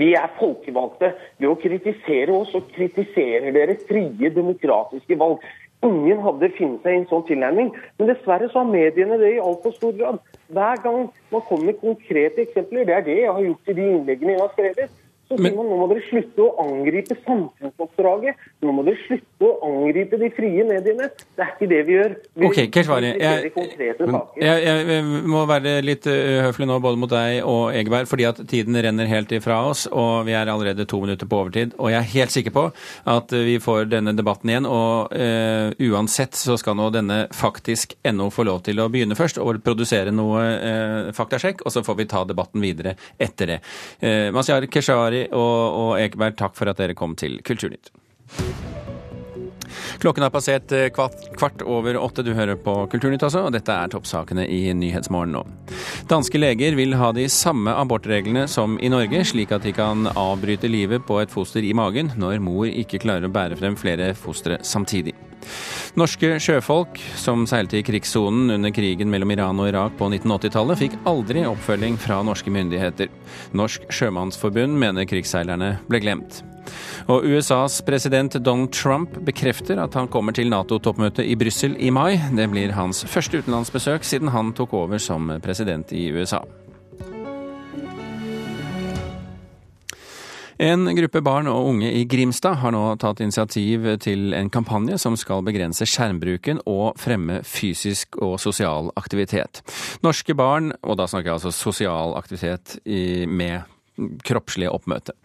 Vi 0.00 0.12
er 0.14 0.30
folkevalgte. 0.38 1.12
Ved 1.42 1.50
å 1.50 1.58
kritisere 1.60 2.32
oss, 2.32 2.52
så 2.54 2.62
kritiserer 2.72 3.50
dere 3.52 3.76
frie, 3.88 4.30
demokratiske 4.32 5.18
valg. 5.20 5.42
Ingen 5.84 6.20
hadde 6.20 6.50
funnet 6.58 6.84
seg 6.84 6.94
i 6.94 7.00
en 7.00 7.06
sånn 7.10 7.26
tilnærming. 7.28 7.70
Men 7.98 8.10
dessverre 8.12 8.50
så 8.52 8.62
har 8.62 8.70
mediene 8.70 9.18
det 9.20 9.34
i 9.36 9.42
altfor 9.42 9.74
stor 9.76 9.94
grad. 9.96 10.20
Hver 10.52 10.82
gang 10.84 11.06
man 11.32 11.44
kommer 11.48 11.70
med 11.70 11.80
konkrete 11.82 12.44
eksempler, 12.44 12.86
det 12.88 12.96
er 12.96 13.06
det 13.06 13.20
jeg 13.22 13.32
har 13.32 13.46
gjort 13.46 13.70
i 13.70 13.76
de 13.78 13.86
innleggene 13.94 14.36
jeg 14.36 14.42
har 14.42 14.52
skrevet, 14.54 14.98
så 15.30 15.38
sier 15.38 15.56
man 15.56 15.70
nå 15.70 15.80
må 15.80 15.88
dere 15.94 16.04
slutte 16.10 16.44
å 16.44 16.66
angripe 16.66 17.18
samfunnsoppdraget. 17.24 18.46
Nå 18.64 18.76
må 18.76 18.84
dere 18.86 19.00
slutte 19.06 19.48
å 19.48 19.52
angripe 19.70 20.20
de 20.20 20.30
frie 20.36 20.66
mediene. 20.66 21.08
Det 21.08 21.46
er 21.46 21.54
ikke 21.54 21.70
det 21.70 21.82
vi 21.88 21.96
gjør. 21.98 22.16
Vi 22.34 22.48
ok, 22.50 22.62
Keshvari, 22.74 23.12
jeg, 23.20 23.52
jeg, 24.40 24.64
jeg, 24.66 25.04
må 25.30 25.44
være 25.48 25.78
litt 25.86 26.06
uhøflig 26.10 26.60
høflig 26.60 26.68
nå 26.68 26.78
både 26.82 27.00
mot 27.00 27.10
deg 27.10 27.40
og 27.46 27.74
Egeberg, 27.76 28.08
fordi 28.10 28.26
at 28.28 28.40
tiden 28.50 28.76
renner 28.76 29.08
helt 29.10 29.32
ifra 29.32 29.60
oss, 29.70 29.86
og 29.86 30.26
vi 30.26 30.34
er 30.36 30.50
allerede 30.50 30.86
to 30.88 31.00
minutter 31.00 31.28
på 31.28 31.40
overtid. 31.40 31.74
Og 31.78 31.90
jeg 31.92 32.00
er 32.00 32.12
helt 32.14 32.34
sikker 32.34 32.54
på 32.54 32.64
at 33.10 33.32
vi 33.32 33.58
får 33.62 33.90
denne 33.90 34.14
debatten 34.16 34.50
igjen, 34.50 34.66
og 34.68 35.12
uh, 35.14 35.70
uansett 35.90 36.36
så 36.38 36.56
skal 36.60 36.76
nå 36.78 36.90
denne 36.94 37.22
faktisk 37.34 37.96
ennå 38.02 38.30
få 38.34 38.44
lov 38.48 38.62
til 38.66 38.80
å 38.80 38.88
begynne 38.92 39.18
først, 39.18 39.40
og 39.40 39.62
produsere 39.64 40.12
noe 40.14 40.42
uh, 40.42 41.12
faktasjekk, 41.16 41.64
og 41.64 41.74
så 41.74 41.84
får 41.86 42.00
vi 42.00 42.08
ta 42.10 42.24
debatten 42.28 42.62
videre 42.64 42.96
etter 43.18 43.54
det. 43.54 43.60
Uh, 44.02 44.28
Mazyar 44.34 44.66
Keshvari, 44.70 45.19
og, 45.28 45.80
og 45.82 45.92
Ekeberg, 46.00 46.38
takk 46.40 46.56
for 46.58 46.70
at 46.70 46.80
dere 46.80 46.96
kom 46.98 47.16
til 47.18 47.40
Kulturnytt. 47.46 47.92
Klokken 49.98 50.26
har 50.26 50.32
passert 50.34 50.72
eh, 50.72 50.88
kvart, 50.92 51.62
over 51.62 51.96
åtte. 52.00 52.24
Du 52.26 52.32
hører 52.36 52.58
på 52.60 52.74
Kulturnytt, 52.92 53.24
altså, 53.26 53.46
og 53.48 53.54
dette 53.56 53.74
er 53.74 53.90
toppsakene 53.92 54.46
i 54.46 54.62
Nyhetsmorgen 54.76 55.34
nå. 55.34 55.44
Danske 56.10 56.40
leger 56.40 56.76
vil 56.78 56.96
ha 57.00 57.10
de 57.16 57.26
samme 57.32 57.74
abortreglene 57.76 58.46
som 58.50 58.78
i 58.80 58.90
Norge, 58.92 59.24
slik 59.26 59.54
at 59.56 59.66
de 59.66 59.74
kan 59.76 60.06
avbryte 60.14 60.70
livet 60.70 61.06
på 61.08 61.20
et 61.22 61.32
foster 61.32 61.64
i 61.66 61.74
magen 61.76 62.12
når 62.20 62.38
mor 62.44 62.68
ikke 62.68 63.02
klarer 63.02 63.28
å 63.28 63.34
bære 63.34 63.58
frem 63.60 63.78
flere 63.78 64.12
fostre 64.18 64.60
samtidig. 64.66 65.16
Norske 65.98 66.36
sjøfolk 66.42 67.00
som 67.18 67.46
seilte 67.50 67.80
i 67.80 67.84
krigssonen 67.86 68.52
under 68.54 68.74
krigen 68.74 69.10
mellom 69.10 69.32
Iran 69.34 69.62
og 69.62 69.70
Irak 69.72 69.96
på 69.98 70.10
1980-tallet, 70.12 70.82
fikk 70.84 70.98
aldri 71.10 71.46
oppfølging 71.48 71.98
fra 72.00 72.20
norske 72.26 72.52
myndigheter. 72.54 73.10
Norsk 73.56 73.88
Sjømannsforbund 73.90 74.78
mener 74.78 75.08
krigsseilerne 75.10 75.76
ble 75.90 76.04
glemt. 76.04 76.42
Og 77.10 77.26
USAs 77.26 77.80
president 77.86 78.38
Donald 78.44 78.72
Trump 78.76 79.18
bekrefter 79.26 79.80
at 79.82 79.94
han 79.98 80.08
kommer 80.08 80.36
til 80.36 80.50
Nato-toppmøtet 80.52 81.26
i 81.26 81.36
Brussel 81.40 81.76
i 81.78 81.90
mai. 81.94 82.20
Det 82.36 82.50
blir 82.52 82.76
hans 82.78 83.04
første 83.08 83.42
utenlandsbesøk 83.42 84.06
siden 84.06 84.34
han 84.34 84.54
tok 84.56 84.74
over 84.84 84.98
som 85.02 85.32
president 85.44 85.92
i 85.92 86.08
USA. 86.14 86.42
En 90.60 90.84
gruppe 90.92 91.22
barn 91.24 91.46
og 91.48 91.70
unge 91.70 91.88
i 91.88 92.02
Grimstad 92.04 92.58
har 92.60 92.74
nå 92.74 92.82
tatt 93.00 93.22
initiativ 93.24 93.86
til 94.04 94.34
en 94.36 94.50
kampanje 94.52 94.98
som 95.00 95.14
skal 95.16 95.40
begrense 95.46 95.86
skjermbruken 95.88 96.60
og 96.68 97.00
fremme 97.00 97.38
fysisk 97.48 98.18
og 98.20 98.36
sosial 98.42 98.92
aktivitet. 99.00 99.62
Norske 100.04 100.36
barn, 100.36 100.74
og 100.84 101.00
da 101.00 101.08
snakker 101.08 101.30
jeg 101.30 101.38
altså 101.38 101.54
sosial 101.56 102.12
aktivitet 102.20 102.76
med 103.24 103.64
kroppslige 104.26 104.72
oppmøte. 104.72 105.16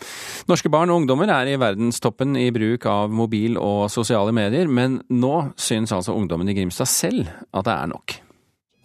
Norske 0.51 0.72
barn 0.74 0.91
og 0.91 1.03
ungdommer 1.03 1.32
er 1.34 1.53
i 1.53 1.58
verdenstoppen 1.62 2.38
i 2.39 2.50
bruk 2.55 2.88
av 2.89 3.13
mobil 3.13 3.60
og 3.62 3.88
sosiale 3.94 4.36
medier, 4.36 4.67
men 4.67 5.01
nå 5.10 5.36
syns 5.58 5.96
altså 5.96 6.15
ungdommen 6.17 6.50
i 6.51 6.58
Grimstad 6.58 6.89
selv 6.91 7.32
at 7.51 7.67
det 7.67 7.75
er 7.75 7.91
nok. 7.91 8.20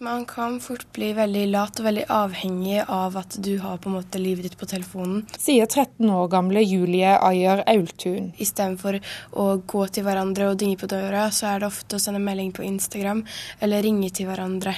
Man 0.01 0.23
kan 0.25 0.55
fort 0.59 0.87
bli 0.95 1.11
veldig 1.13 1.43
lat 1.53 1.77
og 1.77 1.85
veldig 1.85 2.07
avhengig 2.09 2.79
av 2.89 3.19
at 3.19 3.35
du 3.45 3.51
har 3.61 3.77
på 3.77 3.91
en 3.91 3.99
måte 3.99 4.17
livet 4.17 4.47
ditt 4.47 4.55
på 4.57 4.65
telefonen. 4.65 5.27
Sier 5.37 5.67
13 5.69 6.09
år 6.09 6.31
gamle 6.31 6.63
Julie 6.65 7.11
Ayer 7.21 7.61
Aultun. 7.69 8.31
Istedenfor 8.41 8.97
å 9.37 9.45
gå 9.61 9.83
til 9.93 10.07
hverandre 10.07 10.47
og 10.49 10.57
dinge 10.57 10.79
på 10.81 10.89
døra, 10.89 11.27
så 11.29 11.51
er 11.51 11.61
det 11.61 11.69
ofte 11.69 11.99
å 11.99 12.01
sende 12.01 12.23
melding 12.23 12.49
på 12.49 12.65
Instagram 12.65 13.21
eller 13.61 13.85
ringe 13.85 14.09
til 14.09 14.31
hverandre. 14.31 14.73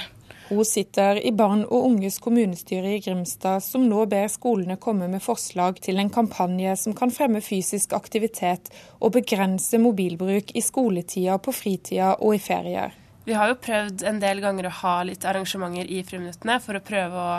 Hun 0.48 0.64
sitter 0.68 1.16
i 1.24 1.30
barn 1.32 1.62
og 1.64 1.86
unges 1.88 2.18
kommunestyre 2.20 2.90
i 2.92 3.00
Grimstad, 3.00 3.62
som 3.64 3.86
nå 3.88 4.02
ber 4.12 4.28
skolene 4.28 4.76
komme 4.76 5.08
med 5.08 5.24
forslag 5.24 5.80
til 5.84 6.02
en 6.02 6.12
kampanje 6.12 6.74
som 6.82 6.92
kan 6.96 7.12
fremme 7.14 7.40
fysisk 7.40 7.94
aktivitet 7.96 8.68
og 9.00 9.14
begrense 9.16 9.80
mobilbruk 9.80 10.52
i 10.52 10.62
skoletida, 10.64 11.38
på 11.40 11.54
fritida 11.56 12.12
og 12.20 12.36
i 12.36 12.42
ferier. 12.44 12.92
Vi 13.24 13.32
har 13.32 13.48
jo 13.48 13.56
prøvd 13.56 14.04
en 14.04 14.20
del 14.20 14.42
ganger 14.44 14.68
å 14.68 14.76
ha 14.82 14.96
litt 15.08 15.24
arrangementer 15.24 15.88
i 15.88 16.02
friminuttene 16.04 16.58
for 16.60 16.76
å 16.76 16.84
prøve 16.84 17.24
å 17.24 17.36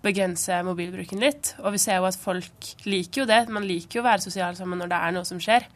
begrense 0.00 0.62
mobilbruken 0.64 1.20
litt. 1.20 1.52
Og 1.60 1.74
vi 1.76 1.82
ser 1.82 2.00
jo 2.00 2.08
at 2.08 2.16
folk 2.16 2.72
liker 2.88 3.22
jo 3.22 3.28
det. 3.28 3.42
Man 3.52 3.68
liker 3.68 4.00
jo 4.00 4.06
å 4.06 4.08
være 4.08 4.24
sosial 4.24 4.56
sammen 4.56 4.80
når 4.80 4.94
det 4.94 5.02
er 5.04 5.14
noe 5.18 5.28
som 5.28 5.42
skjer. 5.42 5.68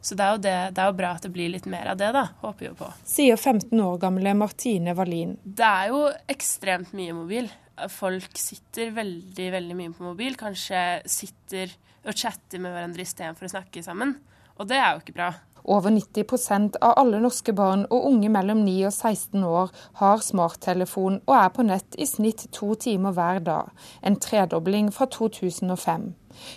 Så 0.00 0.14
det 0.14 0.24
er, 0.24 0.34
jo 0.36 0.42
det, 0.42 0.56
det 0.76 0.82
er 0.82 0.90
jo 0.92 0.98
bra 1.00 1.14
at 1.16 1.24
det 1.26 1.32
blir 1.34 1.50
litt 1.52 1.66
mer 1.70 1.90
av 1.92 1.98
det, 1.98 2.10
da. 2.14 2.28
Håper 2.42 2.70
jo 2.70 2.74
på. 2.78 2.90
Sier 3.08 3.36
15 3.36 3.72
år 3.82 3.98
gamle 4.02 4.34
Martine 4.38 4.94
Wallin. 4.96 5.34
Det 5.42 5.66
er 5.66 5.90
jo 5.92 6.04
ekstremt 6.30 6.94
mye 6.96 7.16
mobil. 7.16 7.50
Folk 7.92 8.38
sitter 8.38 8.92
veldig, 8.94 9.50
veldig 9.54 9.76
mye 9.78 9.94
på 9.94 10.06
mobil. 10.06 10.38
Kanskje 10.38 10.84
sitter 11.10 11.74
og 12.06 12.16
chatter 12.16 12.62
med 12.62 12.72
hverandre 12.72 13.04
istedenfor 13.04 13.48
å 13.48 13.52
snakke 13.56 13.82
sammen. 13.84 14.16
Og 14.58 14.66
det 14.70 14.78
er 14.78 14.94
jo 14.94 15.02
ikke 15.02 15.16
bra. 15.18 15.32
Over 15.68 15.90
90% 15.92 16.78
av 16.80 16.94
alle 16.96 17.18
norske 17.20 17.52
barn 17.52 17.82
og 17.92 18.06
unge 18.08 18.30
mellom 18.32 18.62
9 18.64 18.76
og 18.88 18.94
16 18.94 19.42
år 19.44 19.74
har 20.00 20.22
smarttelefon 20.24 21.18
og 21.26 21.34
er 21.36 21.50
på 21.52 21.66
nett 21.68 21.98
i 22.00 22.06
snitt 22.08 22.46
to 22.56 22.72
timer 22.80 23.12
hver 23.12 23.42
dag, 23.44 23.68
en 24.00 24.16
tredobling 24.16 24.88
fra 24.94 25.10
2005. 25.12 26.08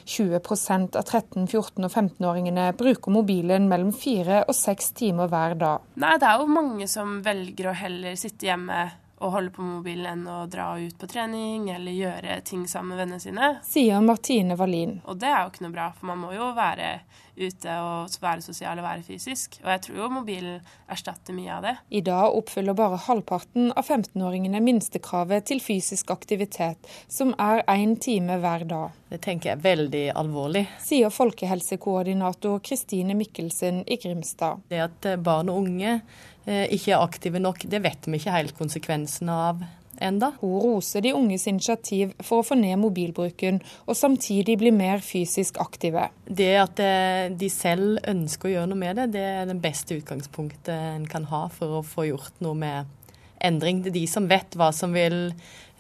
20% 0.05 0.95
av 0.95 1.03
13-, 1.03 1.47
14- 1.47 1.87
og 1.87 1.91
15-åringene 1.91 2.69
bruker 2.77 3.11
mobilen 3.11 3.67
mellom 3.67 3.91
fire 3.91 4.45
og 4.45 4.55
seks 4.55 4.93
timer 4.95 5.27
hver 5.31 5.57
dag. 5.59 5.87
Nei, 5.99 6.15
Det 6.21 6.29
er 6.29 6.39
jo 6.39 6.51
mange 6.55 6.87
som 6.87 7.19
velger 7.25 7.71
å 7.71 7.77
heller 7.83 8.15
sitte 8.19 8.47
hjemme 8.47 8.85
å 9.21 9.29
holde 9.29 9.53
på 9.53 9.63
mobilen 9.65 10.07
enn 10.11 10.27
å 10.29 10.45
dra 10.49 10.71
ut 10.81 10.97
på 10.97 11.09
trening 11.09 11.69
eller 11.73 11.93
gjøre 11.93 12.39
ting 12.47 12.65
sammen 12.67 12.95
med 12.95 13.03
vennene 13.03 13.21
sine. 13.21 13.51
Sier 13.65 14.01
Martine 14.01 14.57
Wallin. 14.57 14.97
Og 15.05 15.19
det 15.21 15.29
er 15.29 15.43
jo 15.43 15.51
ikke 15.53 15.65
noe 15.67 15.75
bra, 15.75 15.91
for 15.97 16.09
man 16.09 16.23
må 16.23 16.33
jo 16.33 16.51
være 16.57 16.95
ute 17.41 17.75
og 17.81 18.15
være 18.21 18.43
sosial 18.43 18.79
og 18.79 18.85
være 18.85 19.05
fysisk. 19.05 19.59
Og 19.63 19.69
jeg 19.71 19.83
tror 19.85 19.99
jo 20.01 20.09
mobilen 20.17 20.71
erstatter 20.91 21.35
mye 21.35 21.53
av 21.55 21.65
det. 21.65 21.75
I 21.89 22.03
dag 22.05 22.37
oppfyller 22.37 22.77
bare 22.77 22.99
halvparten 23.05 23.71
av 23.77 23.87
15-åringene 23.87 24.61
minstekravet 24.63 25.47
til 25.49 25.61
fysisk 25.63 26.11
aktivitet, 26.13 26.89
som 27.11 27.33
er 27.39 27.63
én 27.71 27.95
time 28.01 28.39
hver 28.41 28.65
dag. 28.69 28.97
Det 29.11 29.21
tenker 29.25 29.51
jeg 29.51 29.57
er 29.57 29.63
veldig 29.63 30.03
alvorlig. 30.21 30.65
Sier 30.79 31.11
folkehelsekoordinator 31.11 32.61
Kristine 32.63 33.15
Mikkelsen 33.17 33.81
i 33.83 33.97
Grimstad. 33.99 34.63
Det 34.71 34.83
at 34.85 35.09
barn 35.23 35.51
og 35.51 35.65
unge 35.65 35.97
ikke 36.45 36.95
er 36.95 37.03
aktive 37.03 37.41
nok, 37.41 37.67
det 37.69 37.83
vet 37.83 38.07
vi 38.09 38.17
ikke 38.17 38.33
helt 38.33 38.57
konsekvensene 38.57 39.35
av 39.49 39.61
enda. 40.01 40.31
Hun 40.41 40.59
roser 40.61 41.01
de 41.01 41.13
unges 41.13 41.47
initiativ 41.47 42.13
for 42.23 42.41
å 42.41 42.45
få 42.45 42.57
ned 42.59 42.79
mobilbruken, 42.81 43.59
og 43.85 43.97
samtidig 43.97 44.57
bli 44.61 44.73
mer 44.75 45.03
fysisk 45.05 45.59
aktive. 45.61 46.07
Det 46.25 46.51
at 46.61 46.81
eh, 46.83 47.27
de 47.37 47.49
selv 47.51 48.01
ønsker 48.09 48.49
å 48.49 48.53
gjøre 48.55 48.71
noe 48.71 48.81
med 48.81 49.01
det, 49.01 49.09
det 49.17 49.25
er 49.33 49.49
det 49.49 49.59
beste 49.63 49.97
utgangspunktet 49.99 50.73
en 50.73 51.07
kan 51.09 51.27
ha 51.31 51.45
for 51.53 51.79
å 51.79 51.85
få 51.85 52.09
gjort 52.11 52.41
noe 52.43 52.57
med 52.57 52.97
endring. 53.41 53.83
Det 53.83 53.93
er 53.93 53.99
de 54.01 54.07
som 54.09 54.29
vet 54.29 54.57
hva 54.57 54.71
som 54.75 54.93
vil 54.95 55.31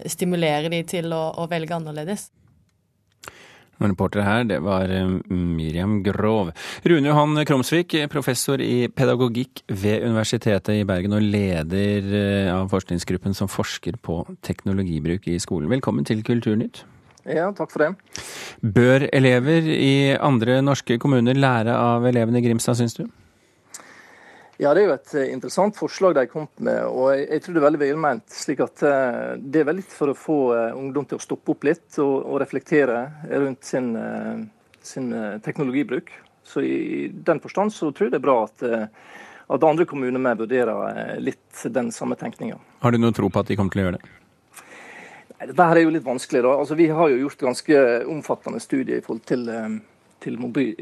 stimulere 0.09 0.71
de 0.73 0.83
til 0.87 1.11
å, 1.13 1.23
å 1.41 1.49
velge 1.51 1.77
annerledes. 1.77 2.29
Reporter 3.89 4.25
her, 4.25 4.45
det 4.49 4.59
var 4.63 4.91
eh, 4.93 5.09
Miriam 5.31 5.99
Grov. 6.05 6.51
Rune 6.85 7.09
Johan 7.09 7.41
Kromsvik, 7.47 7.95
professor 8.11 8.61
i 8.61 8.87
pedagogikk 8.93 9.63
ved 9.67 10.05
Universitetet 10.05 10.75
i 10.77 10.85
Bergen 10.87 11.17
og 11.17 11.25
leder 11.25 12.11
eh, 12.21 12.51
av 12.53 12.69
forskningsgruppen 12.73 13.37
som 13.37 13.51
forsker 13.51 13.97
på 14.01 14.21
teknologibruk 14.45 15.27
i 15.31 15.39
skolen. 15.41 15.71
Velkommen 15.71 16.07
til 16.07 16.23
Kulturnytt. 16.25 16.83
Ja, 17.25 17.51
takk 17.53 17.69
for 17.73 17.85
det. 17.85 17.91
Bør 18.61 19.05
elever 19.13 19.65
i 19.69 20.13
andre 20.17 20.61
norske 20.65 20.97
kommuner 21.01 21.37
lære 21.37 21.75
av 21.77 22.05
elevene 22.09 22.41
i 22.41 22.45
Grimstad, 22.47 22.79
syns 22.79 22.97
du? 22.97 23.05
Ja, 24.61 24.75
Det 24.75 24.83
er 24.83 24.91
jo 24.91 24.93
et 24.93 25.13
eh, 25.17 25.29
interessant 25.33 25.73
forslag 25.73 26.13
de 26.13 26.27
kommet 26.29 26.59
med, 26.61 26.83
og 26.85 27.07
jeg, 27.15 27.23
jeg 27.31 27.41
tror 27.41 27.55
det 27.55 27.59
er 27.61 27.65
veldig 27.65 27.79
velment. 27.81 28.25
slik 28.29 28.59
at 28.61 28.83
uh, 28.85 29.31
Det 29.41 29.63
er 29.63 29.65
vel 29.65 29.79
litt 29.79 29.93
for 29.97 30.11
å 30.11 30.17
få 30.17 30.35
uh, 30.53 30.75
ungdom 30.77 31.07
til 31.09 31.17
å 31.17 31.23
stoppe 31.23 31.55
opp 31.55 31.65
litt 31.65 31.97
og, 31.97 32.11
og 32.29 32.37
reflektere 32.43 32.99
rundt 33.41 33.65
sin, 33.65 33.87
sin 34.85 35.09
teknologibruk. 35.41 36.11
Så 36.45 36.61
I 36.61 37.07
den 37.09 37.41
forstand 37.41 37.73
så 37.73 37.89
tror 37.89 38.07
jeg 38.07 38.13
det 38.13 38.19
er 38.19 38.25
bra 38.27 38.35
at, 38.43 38.63
at 39.55 39.65
andre 39.65 39.87
kommuner 39.89 40.21
med 40.21 40.43
vurderer 40.43 41.17
litt 41.21 41.63
den 41.73 41.89
samme 41.95 42.17
tenkninga. 42.19 42.59
Har 42.85 42.93
du 42.93 42.99
noe 43.01 43.17
tro 43.17 43.31
på 43.33 43.41
at 43.41 43.49
de 43.49 43.57
kommer 43.57 43.73
til 43.73 43.81
å 43.81 43.87
gjøre 43.87 43.97
det? 43.97 44.13
Dette 45.41 45.69
her 45.71 45.79
er 45.79 45.87
jo 45.87 45.95
litt 45.95 46.05
vanskelig. 46.05 46.43
da. 46.45 46.53
Altså, 46.61 46.77
Vi 46.77 46.89
har 46.93 47.09
jo 47.09 47.23
gjort 47.23 47.47
ganske 47.47 47.81
omfattende 48.13 48.61
studier 48.61 49.01
i 49.01 49.05
forhold 49.05 49.25
til, 49.25 49.49
til 50.21 50.37
mobil, 50.41 50.75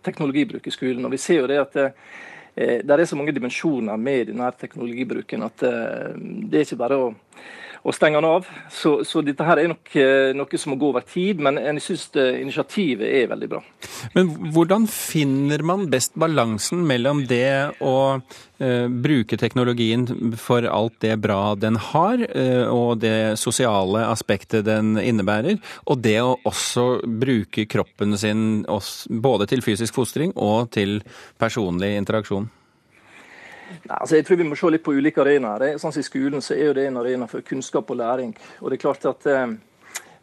teknologibruk 0.00 0.64
i 0.64 0.76
skolen. 0.76 1.04
og 1.04 1.12
vi 1.12 1.20
ser 1.20 1.42
jo 1.42 1.50
det 1.50 1.60
at 1.60 1.76
eh, 1.76 2.10
det 2.58 2.90
er 2.94 3.04
så 3.06 3.16
mange 3.18 3.34
dimensjoner 3.36 3.96
med 4.00 4.32
denne 4.32 4.50
teknologibruken 4.58 5.46
at 5.46 5.64
eh, 5.66 6.14
det 6.18 6.60
er 6.60 6.66
ikke 6.66 6.80
bare 6.80 6.98
å, 6.98 7.10
å 7.82 7.94
stenge 7.94 8.18
den 8.20 8.28
av. 8.28 8.48
Så, 8.72 8.98
så, 9.06 9.22
dette 9.24 9.46
her 9.46 9.60
er 9.60 9.70
nok 9.72 9.94
eh, 9.98 10.30
noe 10.36 10.60
som 10.60 10.74
må 10.74 10.78
gå 10.80 10.90
over 10.92 11.06
tid, 11.06 11.42
men 11.44 11.60
jeg 11.60 11.84
syns 11.84 12.08
eh, 12.18 12.40
initiativet 12.42 13.06
er 13.22 13.30
veldig 13.32 13.50
bra. 13.54 13.62
Men 14.16 14.32
hvordan 14.54 14.88
finner 14.90 15.62
man 15.66 15.88
best 15.92 16.16
balansen 16.18 16.84
mellom 16.88 17.24
det 17.30 17.78
å 17.84 17.96
eh, 18.16 18.86
bruke 18.88 19.38
teknologien 19.40 20.06
for 20.40 20.66
alt 20.68 20.98
det 21.04 21.14
bra 21.22 21.54
den 21.58 21.78
har, 21.90 22.22
eh, 22.28 22.66
og 22.66 23.00
det 23.04 23.38
sosiale 23.40 24.04
aspektet 24.08 24.66
den 24.68 24.96
innebærer, 25.00 25.58
og 25.86 26.04
det 26.04 26.18
å 26.22 26.36
også 26.48 26.88
bruke 27.20 27.68
kroppen 27.70 28.16
sin 28.18 28.44
både 29.08 29.48
til 29.50 29.64
fysisk 29.64 29.96
fostring 29.96 30.34
og 30.36 30.70
til 30.74 31.00
personlig 31.40 31.94
interaksjon? 31.98 32.50
Nei, 33.68 33.96
altså 34.00 34.16
jeg 34.16 34.26
tror 34.26 34.40
vi 34.40 34.46
må 34.48 34.56
se 34.58 34.70
litt 34.72 34.84
på 34.84 34.94
ulike 34.96 35.22
arenaer. 35.22 35.76
Sånn 35.80 35.96
I 36.00 36.06
skolen 36.06 36.44
så 36.44 36.56
er 36.56 36.70
jo 36.70 36.76
det 36.78 36.88
en 36.88 37.00
arena 37.00 37.28
for 37.30 37.44
kunnskap 37.46 37.90
og 37.92 38.00
læring. 38.00 38.34
Og 38.62 38.70
det 38.70 38.78
er 38.78 38.84
klart 38.84 39.06
at 39.10 39.28
eh, 39.28 39.46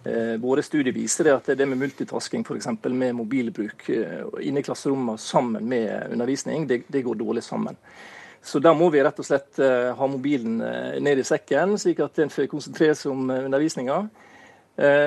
eh 0.05 0.35
Våre 0.41 0.61
studier 0.61 0.93
viser 0.93 1.25
det 1.25 1.33
at 1.33 1.47
det 1.57 1.65
med 1.65 1.81
multitasking, 1.81 2.45
f.eks. 2.45 2.67
med 2.89 3.15
mobilbruk 3.15 3.89
eh, 3.89 4.25
inne 4.41 4.61
i 4.61 4.65
klasserommet 4.65 5.19
sammen 5.19 5.65
med 5.69 6.11
undervisning, 6.11 6.67
det, 6.67 6.83
det, 6.87 7.01
går 7.01 7.15
dårlig 7.15 7.43
sammen. 7.43 7.77
Så 8.41 8.59
da 8.59 8.73
må 8.77 8.91
vi 8.93 9.01
rett 9.01 9.19
og 9.19 9.25
slett 9.25 9.59
eh, 9.59 9.91
ha 9.97 10.07
mobilen 10.07 10.59
ned 11.01 11.19
i 11.19 11.25
sekken, 11.25 11.77
slik 11.81 12.03
at 12.05 12.19
en 12.21 12.29
får 12.29 12.49
konsentrere 12.51 12.95
seg 12.95 13.11
om 13.11 13.29
undervisninga. 13.29 14.05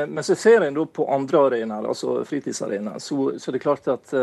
men 0.09 0.25
så 0.25 0.35
ser 0.35 0.65
en 0.65 0.75
da 0.75 0.85
på 0.87 1.05
andre 1.13 1.39
arenaer, 1.39 1.87
altså 1.87 2.25
fritidsarenaer, 2.25 2.99
så, 2.99 3.35
så 3.39 3.53
det 3.53 3.59
er 3.59 3.63
klart 3.67 3.89
at 3.93 4.15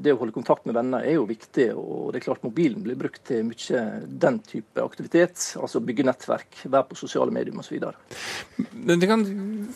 det 0.00 0.12
å 0.12 0.18
holde 0.20 0.34
kontakt 0.34 0.66
med 0.68 0.76
venner 0.76 1.04
er 1.06 1.16
jo 1.16 1.26
viktig. 1.28 1.70
og 1.74 2.10
det 2.12 2.20
er 2.20 2.24
klart 2.26 2.44
Mobilen 2.44 2.82
blir 2.84 2.98
brukt 2.98 3.22
til 3.28 3.46
mye 3.48 3.82
den 4.22 4.38
type 4.46 4.82
aktivitet. 4.82 5.38
Altså 5.60 5.82
bygge 5.84 6.06
nettverk, 6.06 6.62
være 6.64 6.88
på 6.90 6.98
sosiale 6.98 7.32
medier 7.34 7.56
osv. 7.56 7.78
Det 8.90 9.08
kan 9.08 9.24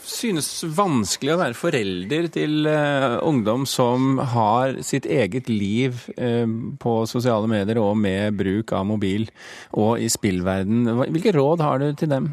synes 0.04 0.48
vanskelig 0.76 1.34
å 1.34 1.40
være 1.40 1.58
forelder 1.58 2.28
til 2.34 2.68
uh, 2.68 3.18
ungdom 3.24 3.66
som 3.68 4.18
har 4.34 4.80
sitt 4.86 5.06
eget 5.06 5.50
liv 5.52 6.04
uh, 6.18 6.48
på 6.80 6.96
sosiale 7.10 7.50
medier 7.50 7.80
og 7.82 7.94
med 8.00 8.36
bruk 8.38 8.74
av 8.76 8.86
mobil 8.88 9.28
og 9.72 10.02
i 10.02 10.10
spillverden. 10.12 10.88
Hvilke 11.14 11.34
råd 11.36 11.64
har 11.64 11.82
du 11.82 11.88
til 11.98 12.12
dem? 12.12 12.32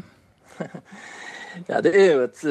ja, 1.70 1.80
Det 1.84 1.94
er 1.94 2.12
jo 2.12 2.26
et 2.26 2.44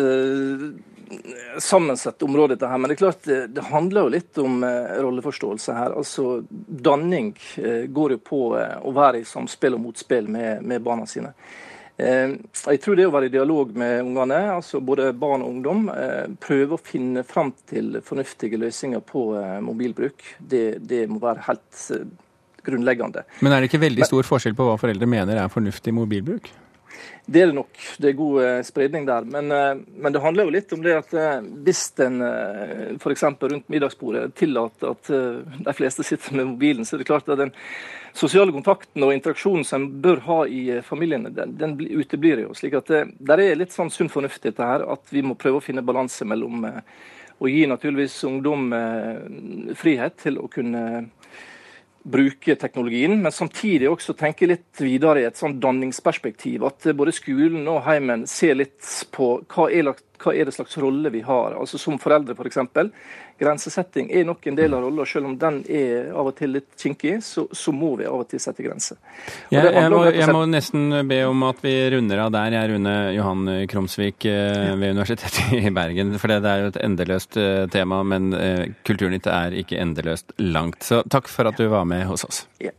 sammensett 1.59 2.23
område, 2.23 2.55
dette 2.55 2.67
her. 2.67 2.77
Men 2.77 2.89
det 2.89 2.95
er 2.95 3.01
klart, 3.01 3.25
det 3.55 3.65
handler 3.69 4.05
jo 4.05 4.13
litt 4.13 4.37
om 4.41 4.63
eh, 4.63 4.93
rolleforståelse 5.03 5.75
her. 5.75 5.97
Altså, 5.97 6.43
Danning 6.49 7.33
eh, 7.57 7.85
går 7.91 8.15
jo 8.15 8.21
på 8.31 8.39
eh, 8.59 8.77
å 8.81 8.93
være 8.95 9.21
i 9.21 9.27
samspill 9.27 9.77
og 9.77 9.83
motspill 9.87 10.29
med, 10.31 10.63
med 10.63 10.83
barna 10.85 11.07
sine. 11.09 11.35
Jeg 12.01 12.79
tror 12.81 12.95
det 12.97 13.03
å 13.05 13.11
være 13.13 13.27
i 13.27 13.33
dialog 13.35 13.75
med 13.77 13.99
ungene, 14.01 14.37
altså 14.55 14.79
både 14.81 15.11
barn 15.13 15.43
og 15.45 15.51
ungdom, 15.51 15.83
prøve 16.41 16.73
å 16.73 16.81
finne 16.81 17.21
fram 17.27 17.51
til 17.69 17.99
fornuftige 18.01 18.57
løsninger 18.57 19.03
på 19.05 19.25
mobilbruk, 19.61 20.23
det, 20.39 20.79
det 20.89 21.03
må 21.11 21.19
være 21.21 21.43
helt 21.45 21.83
grunnleggende. 22.65 23.21
Men 23.45 23.53
er 23.53 23.61
det 23.61 23.69
ikke 23.69 23.83
veldig 23.83 24.07
stor 24.09 24.25
forskjell 24.25 24.57
på 24.57 24.65
hva 24.71 24.79
foreldre 24.81 25.11
mener 25.13 25.43
er 25.43 25.53
fornuftig 25.53 25.93
mobilbruk? 25.93 26.49
Det 27.25 27.41
er 27.41 27.51
det 27.51 27.55
nok. 27.55 27.77
Det 28.01 28.09
er 28.09 28.17
god 28.17 28.43
eh, 28.43 28.61
spredning 28.65 29.05
der. 29.07 29.25
Men, 29.29 29.51
eh, 29.55 29.79
men, 29.95 30.13
det 30.13 30.21
handler 30.23 30.47
jo 30.47 30.53
litt 30.55 30.73
om 30.73 30.81
det 30.83 30.97
at 30.97 31.13
eh, 31.15 31.45
hvis 31.65 31.83
en 32.03 32.17
f.eks. 32.97 33.23
rundt 33.23 33.69
middagsbordet 33.71 34.33
tillater 34.35 34.91
at 34.91 35.11
de 35.67 35.75
fleste 35.77 36.03
sitter 36.07 36.35
med 36.35 36.49
mobilen, 36.55 36.85
så 36.85 36.95
er 36.95 37.03
det 37.03 37.07
klart 37.07 37.29
at 37.29 37.39
den 37.39 37.53
sosiale 38.17 38.51
kontakten 38.51 39.05
og 39.05 39.13
interaksjonen 39.15 39.63
som 39.67 39.85
en 39.85 40.01
bør 40.03 40.19
ha 40.25 40.39
i 40.49 40.81
familiene, 40.83 41.31
den, 41.31 41.55
den 41.59 41.77
uteblir 41.79 42.43
jo. 42.43 42.55
slik 42.57 42.75
at 42.81 42.91
det 42.91 43.05
der 43.31 43.39
er 43.39 43.59
litt 43.59 43.71
sånn 43.71 43.93
sunn 43.93 44.11
fornuft 44.11 44.43
dette 44.43 44.67
her, 44.67 44.83
at 44.83 45.13
vi 45.13 45.23
må 45.23 45.37
prøve 45.39 45.61
å 45.61 45.63
finne 45.63 45.85
balanse 45.85 46.27
mellom 46.27 46.65
å 46.65 47.49
gi 47.49 47.63
naturligvis 47.69 48.17
ungdom 48.27 48.67
frihet 49.79 50.19
til 50.19 50.41
å 50.41 50.49
kunne 50.51 50.83
bruke 52.03 52.55
teknologien, 52.59 53.17
men 53.21 53.33
samtidig 53.33 53.89
også 53.89 54.15
tenke 54.17 54.49
litt 54.49 54.81
videre 54.81 55.21
i 55.21 55.27
et 55.29 55.37
sånn 55.39 55.59
danningsperspektiv. 55.61 56.65
At 56.67 56.87
både 56.97 57.13
skolen 57.15 57.67
og 57.69 57.83
heimen 57.85 58.25
ser 58.29 58.57
litt 58.57 58.81
på 59.13 59.33
hva 59.51 59.67
er, 59.69 59.91
hva 60.21 60.33
er 60.35 60.47
det 60.47 60.55
slags 60.55 60.77
rolle 60.81 61.11
vi 61.13 61.23
har. 61.25 61.57
Altså 61.59 61.79
Som 61.81 61.99
foreldre, 62.01 62.35
f.eks. 62.37 62.59
For 62.61 62.91
Grensesetting 63.41 64.11
er 64.13 64.25
nok 64.27 64.45
en 64.47 64.57
del 64.57 64.73
av 64.77 64.83
rollen. 64.85 65.05
Selv 65.09 65.25
om 65.31 65.37
den 65.41 65.61
er 65.65 66.11
av 66.13 66.29
og 66.29 66.35
til 66.37 66.53
litt 66.53 66.67
kinkig, 66.77 67.15
så, 67.25 67.47
så 67.49 67.73
må 67.73 67.95
vi 67.97 68.05
av 68.05 68.21
og 68.21 68.27
til 68.29 68.41
sette 68.41 68.61
grenser. 68.61 68.99
Ja, 69.49 69.63
jeg, 69.65 69.89
må, 69.89 70.03
jeg, 70.13 70.27
må, 70.29 70.43
nesten 70.49 70.93
be 71.09 71.23
om 71.25 71.41
at 71.47 71.63
vi 71.65 71.73
runder 71.95 72.21
av 72.27 72.33
der. 72.35 72.53
Jeg 72.53 72.67
er 72.67 72.73
Rune 72.75 72.95
Johan 73.15 73.49
Kromsvik 73.71 74.27
eh, 74.29 74.75
ved 74.77 74.93
Universitetet 74.93 75.55
i 75.57 75.73
Bergen. 75.73 76.13
For 76.21 76.29
det 76.29 76.41
er 76.45 76.67
jo 76.67 76.69
et 76.69 76.81
endeløst 76.85 77.39
eh, 77.41 77.65
tema, 77.73 78.03
men 78.05 78.29
eh, 78.37 78.67
Kulturnytt 78.85 79.29
er 79.31 79.57
ikke 79.57 79.81
endeløst 79.81 80.37
langt. 80.43 80.85
Så 80.85 81.01
takk 81.09 81.31
for 81.31 81.49
at 81.49 81.57
du 81.57 81.65
var 81.73 81.89
med 81.89 82.05
hos 82.11 82.27
oss. 82.27 82.45
Ja. 82.61 82.75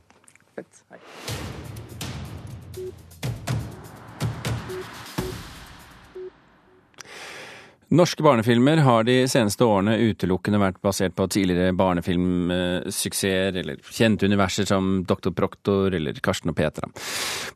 Norske 7.93 8.23
barnefilmer 8.25 8.77
har 8.87 9.05
de 9.05 9.19
seneste 9.29 9.67
årene 9.69 9.99
utelukkende 10.01 10.57
vært 10.63 10.79
basert 10.81 11.13
på 11.13 11.27
tidligere 11.29 11.75
barnefilmsuksesser 11.77 13.59
eller 13.61 13.83
kjente 13.93 14.25
universer 14.25 14.65
som 14.71 15.03
Dr. 15.05 15.29
Proktor 15.37 15.93
eller 15.99 16.17
Karsten 16.25 16.49
og 16.49 16.57
Petra. 16.57 16.89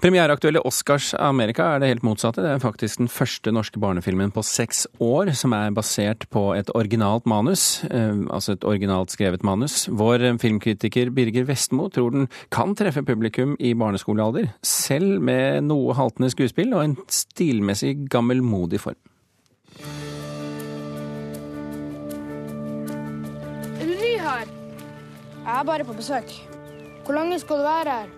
Premiereaktuelle 0.02 0.60
Oscars 0.68 1.14
Amerika 1.16 1.70
er 1.72 1.80
det 1.80 1.88
helt 1.94 2.04
motsatte. 2.04 2.44
Det 2.44 2.50
er 2.52 2.60
faktisk 2.60 3.00
den 3.00 3.08
første 3.08 3.54
norske 3.56 3.80
barnefilmen 3.80 4.34
på 4.36 4.44
seks 4.44 4.84
år 5.00 5.32
som 5.40 5.56
er 5.56 5.72
basert 5.72 6.28
på 6.28 6.44
et 6.58 6.68
originalt 6.76 7.24
manus, 7.24 7.80
eh, 7.88 8.20
altså 8.28 8.58
et 8.58 8.68
originalt 8.68 9.16
skrevet 9.16 9.40
manus. 9.40 9.86
Vår 9.88 10.36
filmkritiker 10.42 11.14
Birger 11.16 11.48
Vestmo 11.48 11.88
tror 11.88 12.12
den 12.12 12.28
kan 12.52 12.76
treffe 12.76 13.00
publikum 13.08 13.56
i 13.56 13.72
barneskolealder, 13.72 14.52
selv 14.60 15.16
med 15.16 15.64
noe 15.72 15.96
haltende 15.96 16.28
skuespill 16.36 16.76
og 16.76 16.84
en 16.84 16.98
stilmessig 17.08 18.02
gammelmodig 18.12 18.84
form. 18.84 19.00
Jeg 25.46 25.60
er 25.60 25.66
bare 25.66 25.84
på 25.86 25.94
besøk. 25.94 26.32
Hvor 27.06 27.14
lenge 27.14 27.36
skal 27.38 27.60
du 27.60 27.62
være 27.62 27.90
her? 27.90 28.08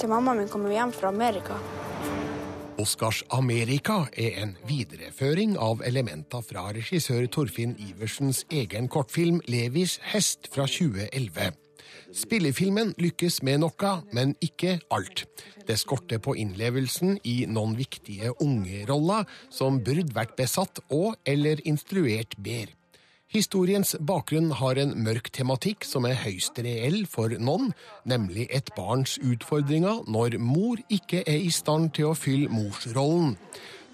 Til 0.00 0.08
mammaen 0.08 0.38
min 0.40 0.48
kommer 0.48 0.70
hjem 0.72 0.92
fra 0.96 1.10
Amerika. 1.12 1.58
Oscars 2.80 3.18
Amerika 3.30 3.98
er 4.16 4.38
en 4.40 4.54
videreføring 4.64 5.58
av 5.60 5.82
elementer 5.84 6.40
fra 6.40 6.62
regissør 6.72 7.26
Torfinn 7.28 7.74
Iversens 7.76 8.46
egen 8.48 8.88
kortfilm 8.88 9.42
Levis 9.44 9.98
hest 10.14 10.48
fra 10.54 10.64
2011. 10.64 11.52
Spillefilmen 12.16 12.94
lykkes 12.96 13.42
med 13.44 13.60
noe, 13.60 13.90
men 14.16 14.32
ikke 14.40 14.78
alt. 14.88 15.26
Det 15.68 15.76
skorter 15.82 16.22
på 16.24 16.32
innlevelsen 16.40 17.18
i 17.28 17.42
noen 17.44 17.76
viktige 17.76 18.32
ungeroller 18.40 19.28
som 19.52 19.82
burde 19.84 20.16
vært 20.16 20.32
besatt 20.40 20.80
og 20.88 21.20
eller 21.28 21.60
instruert 21.68 22.38
bedre. 22.40 22.72
Historiens 23.34 23.96
bakgrunn 23.98 24.52
har 24.60 24.78
en 24.78 24.92
mørk 25.02 25.32
tematikk 25.34 25.82
som 25.82 26.04
er 26.06 26.20
høyst 26.20 26.60
reell 26.62 27.00
for 27.10 27.32
noen, 27.42 27.72
nemlig 28.06 28.44
et 28.54 28.70
barns 28.76 29.16
utfordringer 29.18 30.04
når 30.06 30.36
mor 30.38 30.78
ikke 30.86 31.24
er 31.26 31.40
i 31.42 31.50
stand 31.50 31.90
til 31.98 32.12
å 32.12 32.14
fylle 32.14 32.46
morsrollen. 32.54 33.34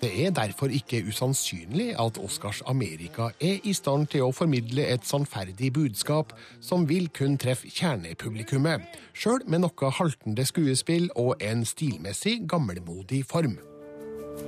Det 0.05 0.11
er 0.26 0.37
derfor 0.37 0.68
ikke 0.76 1.00
usannsynlig 1.09 1.94
at 2.05 2.20
Oscars 2.20 2.61
Amerika 2.68 3.31
er 3.40 3.64
i 3.64 3.72
stand 3.76 4.11
til 4.12 4.29
å 4.29 4.31
formidle 4.37 4.85
et 4.85 5.09
sannferdig 5.09 5.72
budskap 5.72 6.37
som 6.61 6.85
vil 6.92 7.09
kun 7.09 7.40
treffe 7.40 7.72
kjernepublikummet, 7.72 8.85
sjøl 9.16 9.40
med 9.48 9.64
noe 9.64 9.96
haltende 9.96 10.44
skuespill 10.44 11.09
og 11.16 11.40
en 11.40 11.64
stilmessig 11.64 12.42
gammelmodig 12.44 13.24
form. 13.33 13.57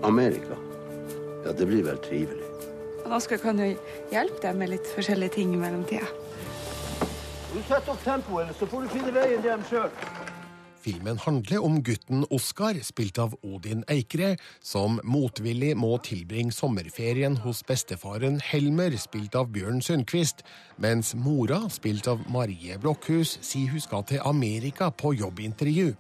Amerika. 0.05 0.61
Ja, 1.47 1.57
det 1.57 1.65
blir 1.65 1.89
vel 1.89 2.01
trivelig. 2.05 2.52
Oskar 3.11 3.41
kan 3.43 3.59
jo 3.59 3.73
hjelpe 4.13 4.41
deg 4.45 4.59
med 4.59 4.73
litt 4.73 4.93
forskjellige 4.95 5.37
ting 5.39 5.55
i 5.57 5.61
mellomtida. 5.61 6.07
Du 7.53 7.59
setter 7.67 7.93
opp 7.93 8.05
tempoet, 8.05 8.47
eller 8.47 8.57
så 8.57 8.69
får 8.69 8.85
du 8.87 8.93
finne 8.95 9.15
veien 9.17 9.43
hjem 9.45 9.65
sjøl. 9.69 9.91
Filmen 10.83 11.19
handler 11.23 11.63
om 11.63 11.77
gutten 11.87 12.25
Oskar, 12.35 12.75
spilt 12.83 13.21
av 13.23 13.37
Odin 13.47 13.85
Eikre, 13.93 14.33
som 14.67 14.97
motvillig 15.07 15.77
må 15.79 15.93
tilbringe 16.03 16.55
sommerferien 16.55 17.37
hos 17.45 17.61
bestefaren 17.69 18.41
Helmer, 18.43 18.97
spilt 18.99 19.37
av 19.39 19.53
Bjørn 19.55 19.79
Sundquist, 19.85 20.43
mens 20.83 21.13
mora, 21.15 21.61
spilt 21.71 22.11
av 22.11 22.25
Marie 22.35 22.81
Blokhus, 22.83 23.37
sier 23.47 23.71
hun 23.71 23.85
skal 23.85 24.09
til 24.11 24.27
Amerika 24.27 24.91
på 24.91 25.15
jobbintervju. 25.21 25.93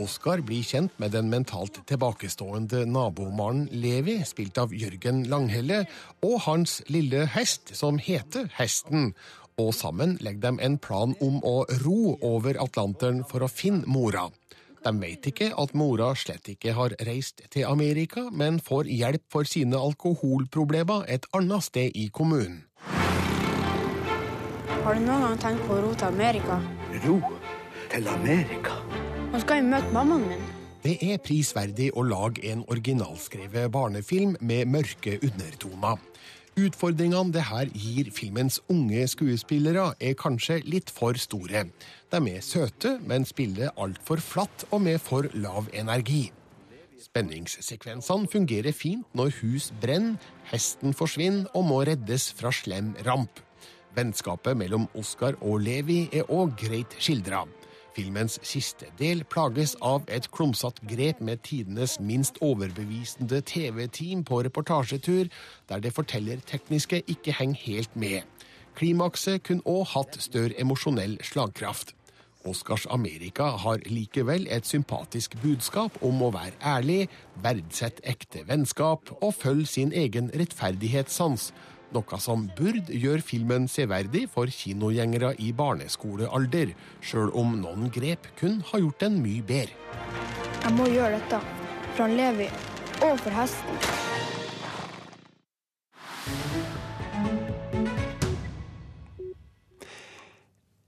Oskar 0.00 0.40
blir 0.40 0.64
kjent 0.64 0.94
med 0.96 1.12
den 1.12 1.28
mentalt 1.28 1.82
tilbakestående 1.88 2.86
nabomannen 2.88 3.68
Levi, 3.82 4.16
spilt 4.24 4.56
av 4.60 4.72
Jørgen 4.72 5.26
Langhelle, 5.28 5.82
og 6.24 6.38
hans 6.46 6.78
lille 6.88 7.26
hest, 7.34 7.74
som 7.76 8.00
heter 8.00 8.48
Hesten. 8.56 9.12
Og 9.60 9.74
sammen 9.76 10.16
legger 10.24 10.46
de 10.46 10.64
en 10.64 10.78
plan 10.80 11.12
om 11.20 11.40
å 11.44 11.66
ro 11.82 12.16
over 12.24 12.56
Atlanteren 12.62 13.20
for 13.28 13.44
å 13.44 13.50
finne 13.52 13.84
mora. 13.84 14.30
De 14.80 14.92
vet 15.02 15.26
ikke 15.28 15.50
at 15.60 15.74
mora 15.76 16.14
slett 16.16 16.48
ikke 16.48 16.72
har 16.78 16.94
reist 17.04 17.42
til 17.52 17.66
Amerika, 17.68 18.30
men 18.32 18.56
får 18.64 18.88
hjelp 18.88 19.26
for 19.28 19.44
sine 19.44 19.76
alkoholproblemer 19.76 21.04
et 21.12 21.28
annet 21.36 21.66
sted 21.68 21.92
i 21.92 22.08
kommunen. 22.08 22.62
Har 24.80 24.96
du 24.96 25.04
noen 25.04 25.26
gang 25.26 25.36
tenkt 25.44 25.68
på 25.68 25.76
å 25.76 25.84
ro 25.84 25.92
til 25.92 26.08
Amerika? 26.08 26.56
Ro 27.04 27.20
til 27.92 28.08
Amerika? 28.08 28.80
Nå 29.30 29.38
skal 29.38 29.60
jeg 29.60 29.68
møte 29.70 29.94
mammaen 29.94 30.24
min. 30.26 30.40
Det 30.82 30.96
er 31.06 31.20
prisverdig 31.22 31.92
å 31.94 32.02
lage 32.02 32.42
en 32.50 32.64
originalskrevet 32.72 33.70
barnefilm 33.70 34.32
med 34.42 34.66
mørke 34.72 35.20
undertoner. 35.22 36.00
Utfordringene 36.58 37.30
det 37.36 37.44
her 37.46 37.70
gir 37.70 38.10
filmens 38.10 38.58
unge 38.72 39.04
skuespillere, 39.12 39.92
er 40.02 40.18
kanskje 40.18 40.58
litt 40.66 40.90
for 40.90 41.14
store. 41.14 41.62
De 42.10 42.20
er 42.32 42.42
søte, 42.42 42.96
men 43.06 43.28
spiller 43.28 43.70
altfor 43.78 44.18
flatt 44.18 44.66
og 44.72 44.82
med 44.88 44.98
for 44.98 45.30
lav 45.38 45.70
energi. 45.78 46.32
Spenningssekvensene 46.98 48.26
fungerer 48.34 48.74
fint 48.74 49.06
når 49.14 49.30
hus 49.44 49.70
brenner, 49.80 50.18
hesten 50.50 50.90
forsvinner 50.90 51.46
og 51.54 51.68
må 51.70 51.84
reddes 51.86 52.32
fra 52.34 52.50
slem 52.50 52.96
ramp. 53.06 53.38
Vennskapet 53.94 54.58
mellom 54.58 54.90
Oscar 54.98 55.38
og 55.38 55.62
Levi 55.62 56.08
er 56.10 56.26
òg 56.34 56.58
greit 56.58 56.98
skildra. 56.98 57.46
Filmens 57.96 58.38
siste 58.46 58.86
del 59.00 59.24
plages 59.26 59.74
av 59.82 60.04
et 60.08 60.28
klumsete 60.30 60.86
grep 60.90 61.20
med 61.20 61.42
tidenes 61.46 61.96
minst 62.00 62.38
overbevisende 62.44 63.40
TV-team 63.42 64.22
på 64.24 64.42
reportasjetur, 64.46 65.30
der 65.68 65.82
det 65.82 65.94
fortellertekniske 65.96 67.02
ikke 67.10 67.34
henger 67.38 67.64
helt 67.64 67.96
med. 67.96 68.20
Klimakset 68.78 69.42
kunne 69.42 69.66
òg 69.66 69.88
hatt 69.94 70.20
større 70.22 70.54
emosjonell 70.62 71.18
slagkraft. 71.26 71.96
Oscars 72.46 72.86
Amerika 72.88 73.50
har 73.60 73.82
likevel 73.84 74.46
et 74.48 74.64
sympatisk 74.66 75.34
budskap 75.42 75.98
om 76.06 76.22
å 76.24 76.30
være 76.32 76.56
ærlig, 76.64 77.10
verdsette 77.42 78.06
ekte 78.08 78.46
vennskap 78.48 79.10
og 79.18 79.34
følge 79.36 79.66
sin 79.68 79.92
egen 79.92 80.30
rettferdighetssans, 80.32 81.50
noe 81.94 82.20
som 82.22 82.46
burde 82.56 82.94
gjøre 82.94 83.24
filmen 83.24 83.68
severdig 83.70 84.26
for 84.32 84.50
kinogjengere 84.50 85.34
i 85.42 85.50
barneskolealder, 85.56 86.74
sjøl 87.02 87.32
om 87.36 87.56
noen 87.62 87.90
grep 87.94 88.30
kun 88.40 88.60
har 88.70 88.84
gjort 88.84 89.06
den 89.06 89.20
mye 89.24 89.42
bedre. 89.46 89.74
Jeg 90.60 90.76
må 90.76 90.90
gjøre 90.92 91.18
dette. 91.18 91.40
For 91.96 92.06
han 92.06 92.16
Levi 92.16 92.46
og 93.02 93.16
for 93.20 93.34
hesten. 93.34 93.80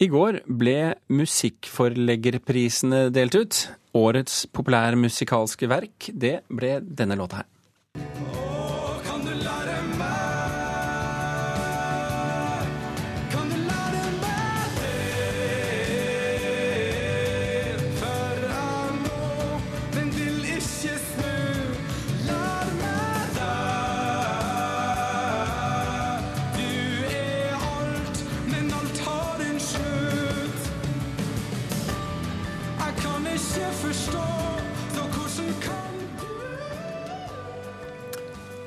I 0.02 0.08
går 0.10 0.40
ble 0.46 0.94
musikkforleggerprisene 1.14 3.04
delt 3.14 3.36
ut. 3.38 3.58
Årets 3.94 4.46
populærmusikalske 4.50 5.68
verk, 5.70 6.08
det 6.10 6.40
ble 6.50 6.78
denne 6.82 7.18
låta 7.20 7.42
her. 7.42 7.48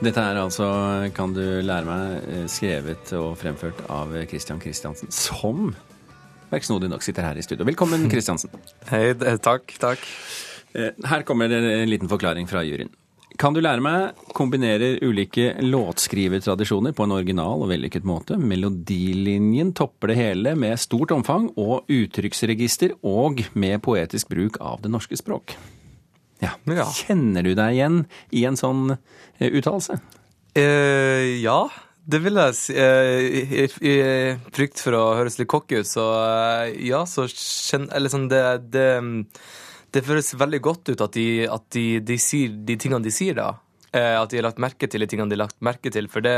Dette 0.05 0.21
er 0.21 0.37
altså 0.37 0.65
Kan 1.17 1.33
du 1.33 1.41
lære 1.65 1.85
meg 1.87 2.25
eh, 2.29 2.43
skrevet 2.51 3.09
og 3.17 3.31
fremført 3.41 3.79
av 3.89 4.11
Christian 4.29 4.59
Christiansen, 4.61 5.09
som 5.09 5.71
verksnodig 6.51 6.91
nok 6.91 7.01
sitter 7.01 7.25
her 7.25 7.39
i 7.39 7.45
studio. 7.45 7.65
Velkommen, 7.65 8.05
Christiansen. 8.13 8.53
Hei, 8.91 9.15
takk, 9.41 9.73
takk. 9.81 10.03
Eh, 10.77 10.93
her 11.09 11.25
kommer 11.25 11.49
det 11.49 11.63
en 11.63 11.89
liten 11.89 12.11
forklaring 12.11 12.45
fra 12.51 12.61
juryen. 12.67 12.93
Kan 13.41 13.55
du 13.55 13.59
lære 13.59 13.81
meg 13.83 14.27
kombinerer 14.37 15.01
ulike 15.03 15.55
låtskrivertradisjoner 15.65 16.93
på 16.95 17.07
en 17.07 17.15
original 17.17 17.65
og 17.65 17.71
vellykket 17.73 18.05
måte. 18.07 18.37
Melodilinjen 18.39 19.73
topper 19.75 20.13
det 20.13 20.19
hele 20.21 20.53
med 20.59 20.77
stort 20.79 21.11
omfang 21.17 21.49
og 21.57 21.89
uttrykksregister, 21.91 22.93
og 23.01 23.41
med 23.57 23.81
poetisk 23.83 24.29
bruk 24.31 24.61
av 24.61 24.85
det 24.85 24.93
norske 24.93 25.17
språk. 25.19 25.57
Ja. 26.43 26.53
ja. 26.67 26.85
Kjenner 26.91 27.45
du 27.45 27.53
deg 27.55 27.77
igjen 27.77 28.03
i 28.35 28.45
en 28.47 28.59
sånn 28.59 28.95
uh, 28.95 29.47
uttalelse? 29.47 29.97
Eh, 30.55 31.41
ja, 31.41 31.59
det 32.05 32.21
vil 32.23 32.39
jeg 32.39 32.55
si. 32.59 32.75
Uh, 32.75 33.65
I, 33.65 33.67
I, 33.81 33.95
frykt 34.55 34.81
for 34.83 34.97
å 34.97 35.03
høres 35.19 35.39
litt 35.39 35.49
cocky 35.51 35.81
ut, 35.81 35.89
så 35.89 36.05
ja, 36.79 37.03
så 37.09 37.27
kjenn... 37.31 37.89
Eller 37.95 38.13
sånn 38.13 38.29
det, 38.31 38.43
det, 38.73 38.87
det 39.95 40.03
føles 40.05 40.33
veldig 40.37 40.61
godt 40.63 40.93
ut 40.93 41.03
at, 41.03 41.15
de, 41.15 41.45
at 41.49 41.67
de, 41.75 41.85
de, 42.03 42.17
sier 42.21 42.55
de 42.67 42.79
tingene 42.79 43.05
de 43.05 43.13
sier, 43.15 43.37
da. 43.37 43.53
at 43.91 44.31
de 44.31 44.41
har 44.41 44.49
lagt 44.49 44.63
merke 44.63 44.89
til 44.91 45.03
de 45.03 45.07
tingene 45.07 45.31
de 45.31 45.37
har 45.37 45.45
lagt 45.47 45.61
merke 45.63 45.91
til, 45.93 46.09
for 46.11 46.25
det 46.25 46.35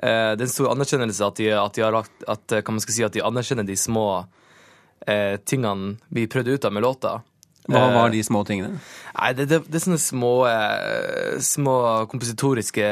eh, 0.00 0.32
det 0.32 0.40
er 0.40 0.46
en 0.46 0.54
stor 0.54 0.70
anerkjennelse 0.72 1.26
at 1.28 1.40
de, 1.40 1.50
at 1.54 1.76
de 1.76 1.84
har 1.84 1.92
lagt 1.94 2.24
at, 2.24 2.44
eh, 2.52 2.64
kan 2.64 2.76
man 2.76 2.84
skal 2.84 2.96
si, 2.96 3.04
at 3.04 3.12
de 3.12 3.24
anerkjenner 3.24 3.68
de 3.68 3.76
små 3.76 4.06
eh, 5.06 5.36
tingene 5.44 5.98
vi 6.08 6.24
prøvde 6.30 6.56
ut 6.56 6.64
av 6.64 6.72
med 6.72 6.86
låta. 6.86 7.20
Hva 7.70 7.78
Eh, 7.86 7.94
var 7.94 8.10
de 8.10 8.22
små 8.26 8.42
tingene? 8.46 8.80
Nei, 9.14 9.32
det, 9.38 9.46
det, 9.50 9.60
det 9.70 9.78
er 9.78 9.84
sånne 9.84 10.00
små, 10.02 10.32
eh, 10.50 11.36
små 11.38 11.74
kompositoriske 12.10 12.86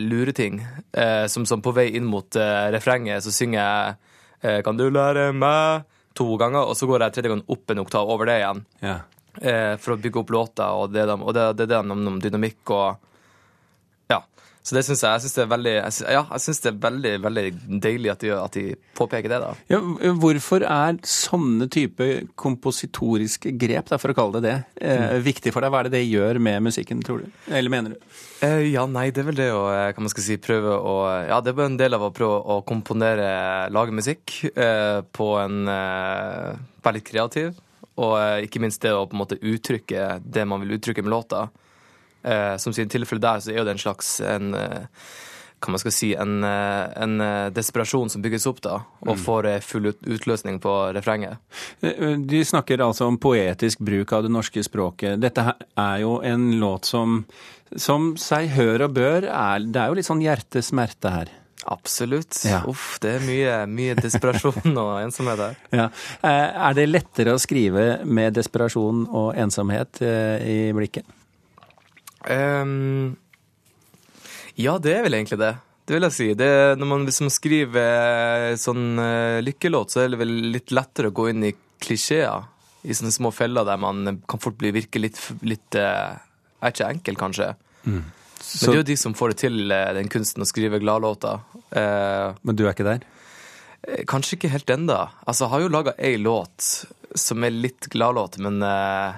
lureting. 0.00 0.62
Eh, 0.92 1.26
som, 1.28 1.44
som 1.44 1.60
på 1.64 1.74
vei 1.76 1.90
inn 1.98 2.08
mot 2.08 2.38
eh, 2.40 2.68
refrenget, 2.72 3.24
så 3.24 3.34
synger 3.34 3.58
jeg 3.60 3.96
eh, 4.40 4.60
Kan 4.64 4.80
du 4.80 4.86
lære 4.88 5.32
meg 5.36 5.84
to 6.16 6.28
ganger, 6.40 6.70
og 6.70 6.78
så 6.78 6.88
går 6.88 7.04
jeg 7.04 7.16
tredje 7.16 7.34
gang 7.34 7.42
opp 7.50 7.74
en 7.74 7.82
oktav 7.82 8.10
over 8.14 8.30
det 8.30 8.38
igjen. 8.40 8.64
Ja. 8.84 8.98
Eh, 9.42 9.74
for 9.82 9.96
å 9.96 10.00
bygge 10.00 10.22
opp 10.22 10.30
låta, 10.30 10.70
og 10.78 10.94
det, 10.94 11.08
og 11.10 11.32
det, 11.34 11.50
det, 11.58 11.68
det 11.68 11.76
er 11.76 11.92
om, 11.96 12.22
dynamikk 12.22 12.72
og. 12.76 13.10
Så 14.64 14.72
det 14.72 14.80
syns 14.86 15.02
jeg, 15.04 15.12
jeg 15.12 15.22
synes 15.24 15.34
det 15.36 15.42
er 15.42 15.48
veldig 15.52 15.72
jeg 15.74 15.92
synes, 15.92 16.10
Ja, 16.14 16.20
jeg 16.32 16.54
det 16.64 16.70
er 16.70 16.76
veldig, 16.86 17.10
veldig 17.26 17.42
deilig 17.84 18.10
at 18.14 18.22
de, 18.22 18.30
at 18.32 18.54
de 18.56 18.62
påpeker 18.96 19.28
det, 19.28 19.40
da. 19.42 19.50
Ja, 19.68 19.80
hvorfor 20.22 20.64
er 20.64 20.96
sånne 21.04 21.68
type 21.68 22.06
kompositoriske 22.40 23.52
grep, 23.60 23.90
da, 23.92 23.98
for 24.00 24.14
å 24.14 24.16
kalle 24.16 24.40
det 24.40 24.44
det, 24.46 24.54
eh, 24.88 25.18
viktig 25.24 25.52
for 25.52 25.60
deg? 25.60 25.72
Hva 25.74 25.82
er 25.82 25.90
det 25.90 25.98
det 25.98 26.06
gjør 26.06 26.40
med 26.40 26.64
musikken, 26.64 27.02
tror 27.04 27.20
du? 27.20 27.26
Eller 27.52 27.72
mener 27.74 27.92
du? 27.92 28.14
Eh, 28.40 28.70
ja, 28.70 28.86
nei, 28.88 29.10
det 29.12 29.20
er 29.20 29.28
vel 29.28 29.40
det 29.42 29.50
å 29.52 29.66
eh, 29.68 29.90
hva 29.92 30.04
man 30.06 30.12
skal 30.12 30.26
si, 30.30 30.38
prøve 30.40 30.78
å 30.80 30.94
Ja, 31.28 31.42
det 31.44 31.52
er 31.52 31.58
bare 31.60 31.72
en 31.74 31.80
del 31.80 31.98
av 31.98 32.06
å 32.08 32.12
prøve 32.16 32.38
å 32.40 32.62
komponere, 32.64 33.28
lage 33.74 33.92
musikk 33.92 34.32
eh, 34.54 35.02
på 35.12 35.28
en 35.42 35.68
eh, 35.68 36.54
Være 36.84 36.98
litt 36.98 37.08
kreativ. 37.08 37.52
Og 38.00 38.16
eh, 38.16 38.46
ikke 38.48 38.64
minst 38.64 38.80
det 38.84 38.94
å 38.96 39.04
på 39.04 39.16
en 39.16 39.22
måte 39.22 39.38
uttrykke 39.40 40.22
det 40.24 40.48
man 40.48 40.64
vil 40.64 40.78
uttrykke 40.78 41.04
med 41.04 41.12
låta. 41.14 41.46
Eh, 42.24 42.56
som 42.56 42.72
i 42.72 42.86
tilfellet 42.88 43.20
der 43.22 43.40
så 43.44 43.52
er 43.52 43.58
jo 43.60 43.64
det 43.68 43.74
en 43.76 43.82
slags 43.84 44.14
en, 44.24 44.54
eh, 44.54 44.86
hva 45.64 45.70
man 45.72 45.78
skal 45.80 45.92
si, 45.96 46.10
en, 46.14 46.42
eh, 46.44 46.92
en 47.04 47.18
desperasjon 47.52 48.10
som 48.10 48.22
bygges 48.24 48.46
opp, 48.50 48.60
da, 48.60 48.74
og 49.06 49.16
Mm. 49.16 49.22
får 49.24 49.62
full 49.62 49.92
utløsning 49.92 50.58
på 50.60 50.92
refrenget. 50.94 51.38
De 51.80 52.40
snakker 52.44 52.78
altså 52.84 53.06
om 53.06 53.16
poetisk 53.18 53.78
bruk 53.80 54.12
av 54.12 54.22
det 54.24 54.30
norske 54.32 54.62
språket. 54.64 55.20
Dette 55.20 55.54
er 55.76 56.00
jo 56.00 56.20
en 56.20 56.58
låt 56.60 56.84
som, 56.84 57.24
som 57.76 58.14
seg 58.16 58.50
hør 58.50 58.84
og 58.88 58.94
bør 58.94 59.24
er 59.24 59.58
Det 59.60 59.76
er 59.80 59.88
jo 59.88 59.94
litt 59.94 60.06
sånn 60.06 60.20
hjertesmerte 60.22 61.10
her. 61.10 61.28
Absolutt. 61.66 62.44
Ja. 62.44 62.60
Uff, 62.68 62.98
det 63.00 63.14
er 63.16 63.20
mye, 63.24 63.66
mye 63.66 63.94
desperasjon 63.96 64.76
og 64.76 65.00
ensomhet 65.00 65.38
her. 65.38 65.56
Ja. 65.72 65.88
Er 66.22 66.74
det 66.74 66.88
lettere 66.90 67.32
å 67.32 67.40
skrive 67.40 68.04
med 68.04 68.34
desperasjon 68.34 69.06
og 69.08 69.34
ensomhet 69.34 70.02
i 70.02 70.72
blikket? 70.76 71.04
Ehm, 72.30 73.16
ja, 74.54 74.78
det 74.78 74.96
er 74.96 75.06
vel 75.06 75.18
egentlig 75.18 75.40
det. 75.40 75.52
Det 75.84 75.96
vil 75.96 76.06
jeg 76.08 76.16
si. 76.16 76.28
Det, 76.38 76.50
når 76.80 76.88
man 76.88 77.04
liksom 77.04 77.28
skriver 77.32 78.52
eh, 78.52 78.56
sånn 78.60 78.96
uh, 78.96 79.42
lykkelåt, 79.44 79.92
så 79.92 80.04
er 80.04 80.12
det 80.14 80.20
vel 80.22 80.32
litt 80.54 80.72
lettere 80.72 81.10
å 81.12 81.16
gå 81.16 81.28
inn 81.32 81.44
i 81.50 81.54
klisjeer. 81.84 82.46
I 82.84 82.96
sånne 82.96 83.12
små 83.12 83.32
feller 83.32 83.66
der 83.68 83.80
man 83.80 84.20
kan 84.28 84.40
fort 84.40 84.56
bli 84.60 84.72
virke 84.76 85.00
litt, 85.00 85.20
litt 85.44 85.76
uh, 85.80 86.16
Er 86.64 86.72
ikke 86.72 86.88
enkel, 86.96 87.18
kanskje. 87.20 87.50
Mm. 87.84 88.04
Men 88.04 88.60
det 88.60 88.72
er 88.72 88.80
jo 88.80 88.88
de 88.92 88.96
som 89.00 89.16
får 89.16 89.32
det 89.32 89.40
til, 89.44 89.60
uh, 89.72 89.92
den 89.96 90.08
kunsten 90.12 90.44
å 90.44 90.48
skrive 90.48 90.80
gladlåter. 90.80 91.44
Men 91.74 92.54
du 92.54 92.62
er 92.64 92.70
ikke 92.70 92.86
der? 92.86 93.02
Kanskje 94.08 94.36
ikke 94.36 94.52
helt 94.52 94.70
enda. 94.70 94.98
Altså, 95.26 95.44
jeg 95.44 95.52
har 95.52 95.64
jo 95.64 95.72
laga 95.72 95.94
ei 95.98 96.14
låt 96.20 96.68
som 97.14 97.44
er 97.44 97.54
litt 97.54 97.88
gladlåt, 97.92 98.38
men 98.42 98.62
eh, 98.62 99.16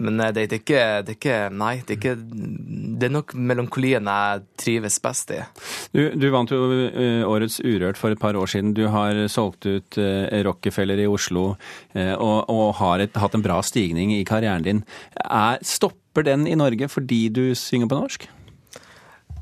men 0.00 0.20
eh, 0.20 0.32
det, 0.32 0.46
er 0.46 0.60
ikke, 0.60 0.82
det 1.04 1.14
er 1.14 1.18
ikke 1.18 1.38
Nei, 1.52 1.72
det 1.84 1.94
er 1.94 1.98
ikke 1.98 2.14
Det 2.22 3.08
er 3.08 3.12
nok 3.12 3.34
melankolien 3.36 4.08
jeg 4.08 4.44
trives 4.60 4.98
best 5.02 5.32
i. 5.34 5.40
Du, 5.92 6.02
du 6.16 6.28
vant 6.32 6.52
jo 6.52 6.62
eh, 6.88 7.22
Årets 7.28 7.60
Urørt 7.64 8.00
for 8.00 8.14
et 8.14 8.20
par 8.20 8.38
år 8.38 8.48
siden. 8.48 8.72
Du 8.76 8.86
har 8.92 9.18
solgt 9.32 9.66
ut 9.68 9.98
eh, 10.00 10.42
Rockefeller 10.46 11.02
i 11.02 11.08
Oslo 11.10 11.52
og, 11.52 12.38
og 12.52 12.66
har 12.78 13.02
et, 13.04 13.16
hatt 13.18 13.34
en 13.36 13.44
bra 13.44 13.58
stigning 13.66 14.12
i 14.14 14.22
karrieren 14.28 14.64
din. 14.64 14.84
Er, 15.24 15.58
stopper 15.66 16.24
den 16.26 16.46
i 16.48 16.56
Norge 16.58 16.88
fordi 16.92 17.26
du 17.34 17.44
synger 17.58 17.90
på 17.90 17.98
norsk? 17.98 18.28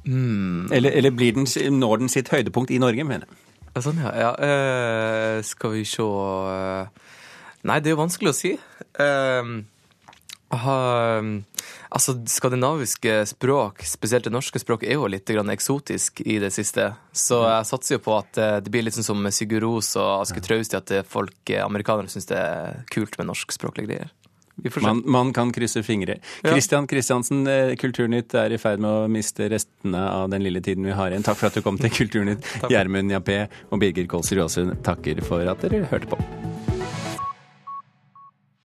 Mm. 0.06 0.70
Eller, 0.72 0.96
eller 0.96 1.14
blir 1.14 1.36
den, 1.36 1.46
når 1.78 2.02
den 2.02 2.12
sitt 2.12 2.30
høydepunkt 2.32 2.72
i 2.72 2.80
Norge, 2.82 3.04
mener 3.04 3.28
jeg? 3.28 3.82
Sånn, 3.84 4.00
ja. 4.02 4.10
ja 4.34 5.42
skal 5.46 5.76
vi 5.76 5.84
se 5.86 6.06
Nei, 7.60 7.76
det 7.78 7.90
er 7.90 7.94
jo 7.94 8.00
vanskelig 8.00 8.32
å 8.32 8.36
si. 8.36 8.54
Eh, 9.04 9.50
ha, 10.50 11.22
altså, 11.88 12.16
skandinaviske 12.26 13.26
språk, 13.30 13.84
spesielt 13.86 14.26
det 14.26 14.34
norske 14.34 14.58
språket, 14.58 14.90
er 14.90 14.98
jo 14.98 15.10
litt 15.10 15.28
grann 15.30 15.52
eksotisk 15.52 16.22
i 16.24 16.40
det 16.42 16.50
siste. 16.54 16.90
Så 17.12 17.42
jeg 17.46 17.68
satser 17.70 17.96
jo 17.96 18.04
på 18.06 18.16
at 18.18 18.40
eh, 18.40 18.56
det 18.64 18.72
blir 18.72 18.86
litt 18.86 18.96
sånn 18.98 19.06
som 19.06 19.30
Sigurd 19.34 19.64
Ros 19.66 19.92
og 20.00 20.24
Aske 20.24 20.42
Trausti, 20.44 20.78
at 20.80 20.94
folk, 21.10 21.38
eh, 21.50 21.62
amerikanere 21.64 22.10
syns 22.10 22.30
det 22.30 22.40
er 22.40 22.82
kult 22.90 23.18
med 23.20 23.30
norskspråklige 23.30 23.92
greier. 23.92 24.16
Man, 24.82 25.02
man 25.06 25.32
kan 25.32 25.52
krysse 25.52 25.82
fingre. 25.82 26.18
Ja. 26.42 26.52
Kristiansen, 26.86 27.46
eh, 27.46 27.76
Kulturnytt 27.80 28.34
er 28.34 28.52
i 28.52 28.58
ferd 28.60 28.82
med 28.82 28.90
å 28.90 29.08
miste 29.08 29.48
restene 29.48 30.02
av 30.10 30.28
den 30.30 30.44
lille 30.44 30.60
tiden 30.60 30.84
vi 30.84 30.96
har 30.96 31.12
igjen. 31.14 31.24
Takk 31.24 31.40
for 31.40 31.48
at 31.48 31.56
du 31.56 31.64
kom 31.64 31.78
til 31.80 31.94
Kulturnytt. 32.00 32.44
Gjermund 32.68 33.14
Jappé 33.14 33.46
og 33.70 33.80
Birger 33.80 34.10
Kolsrud 34.10 34.44
Aasund 34.44 34.76
takker 34.86 35.22
for 35.24 35.48
at 35.48 35.64
dere 35.64 35.86
hørte 35.88 36.12
på. 36.12 36.69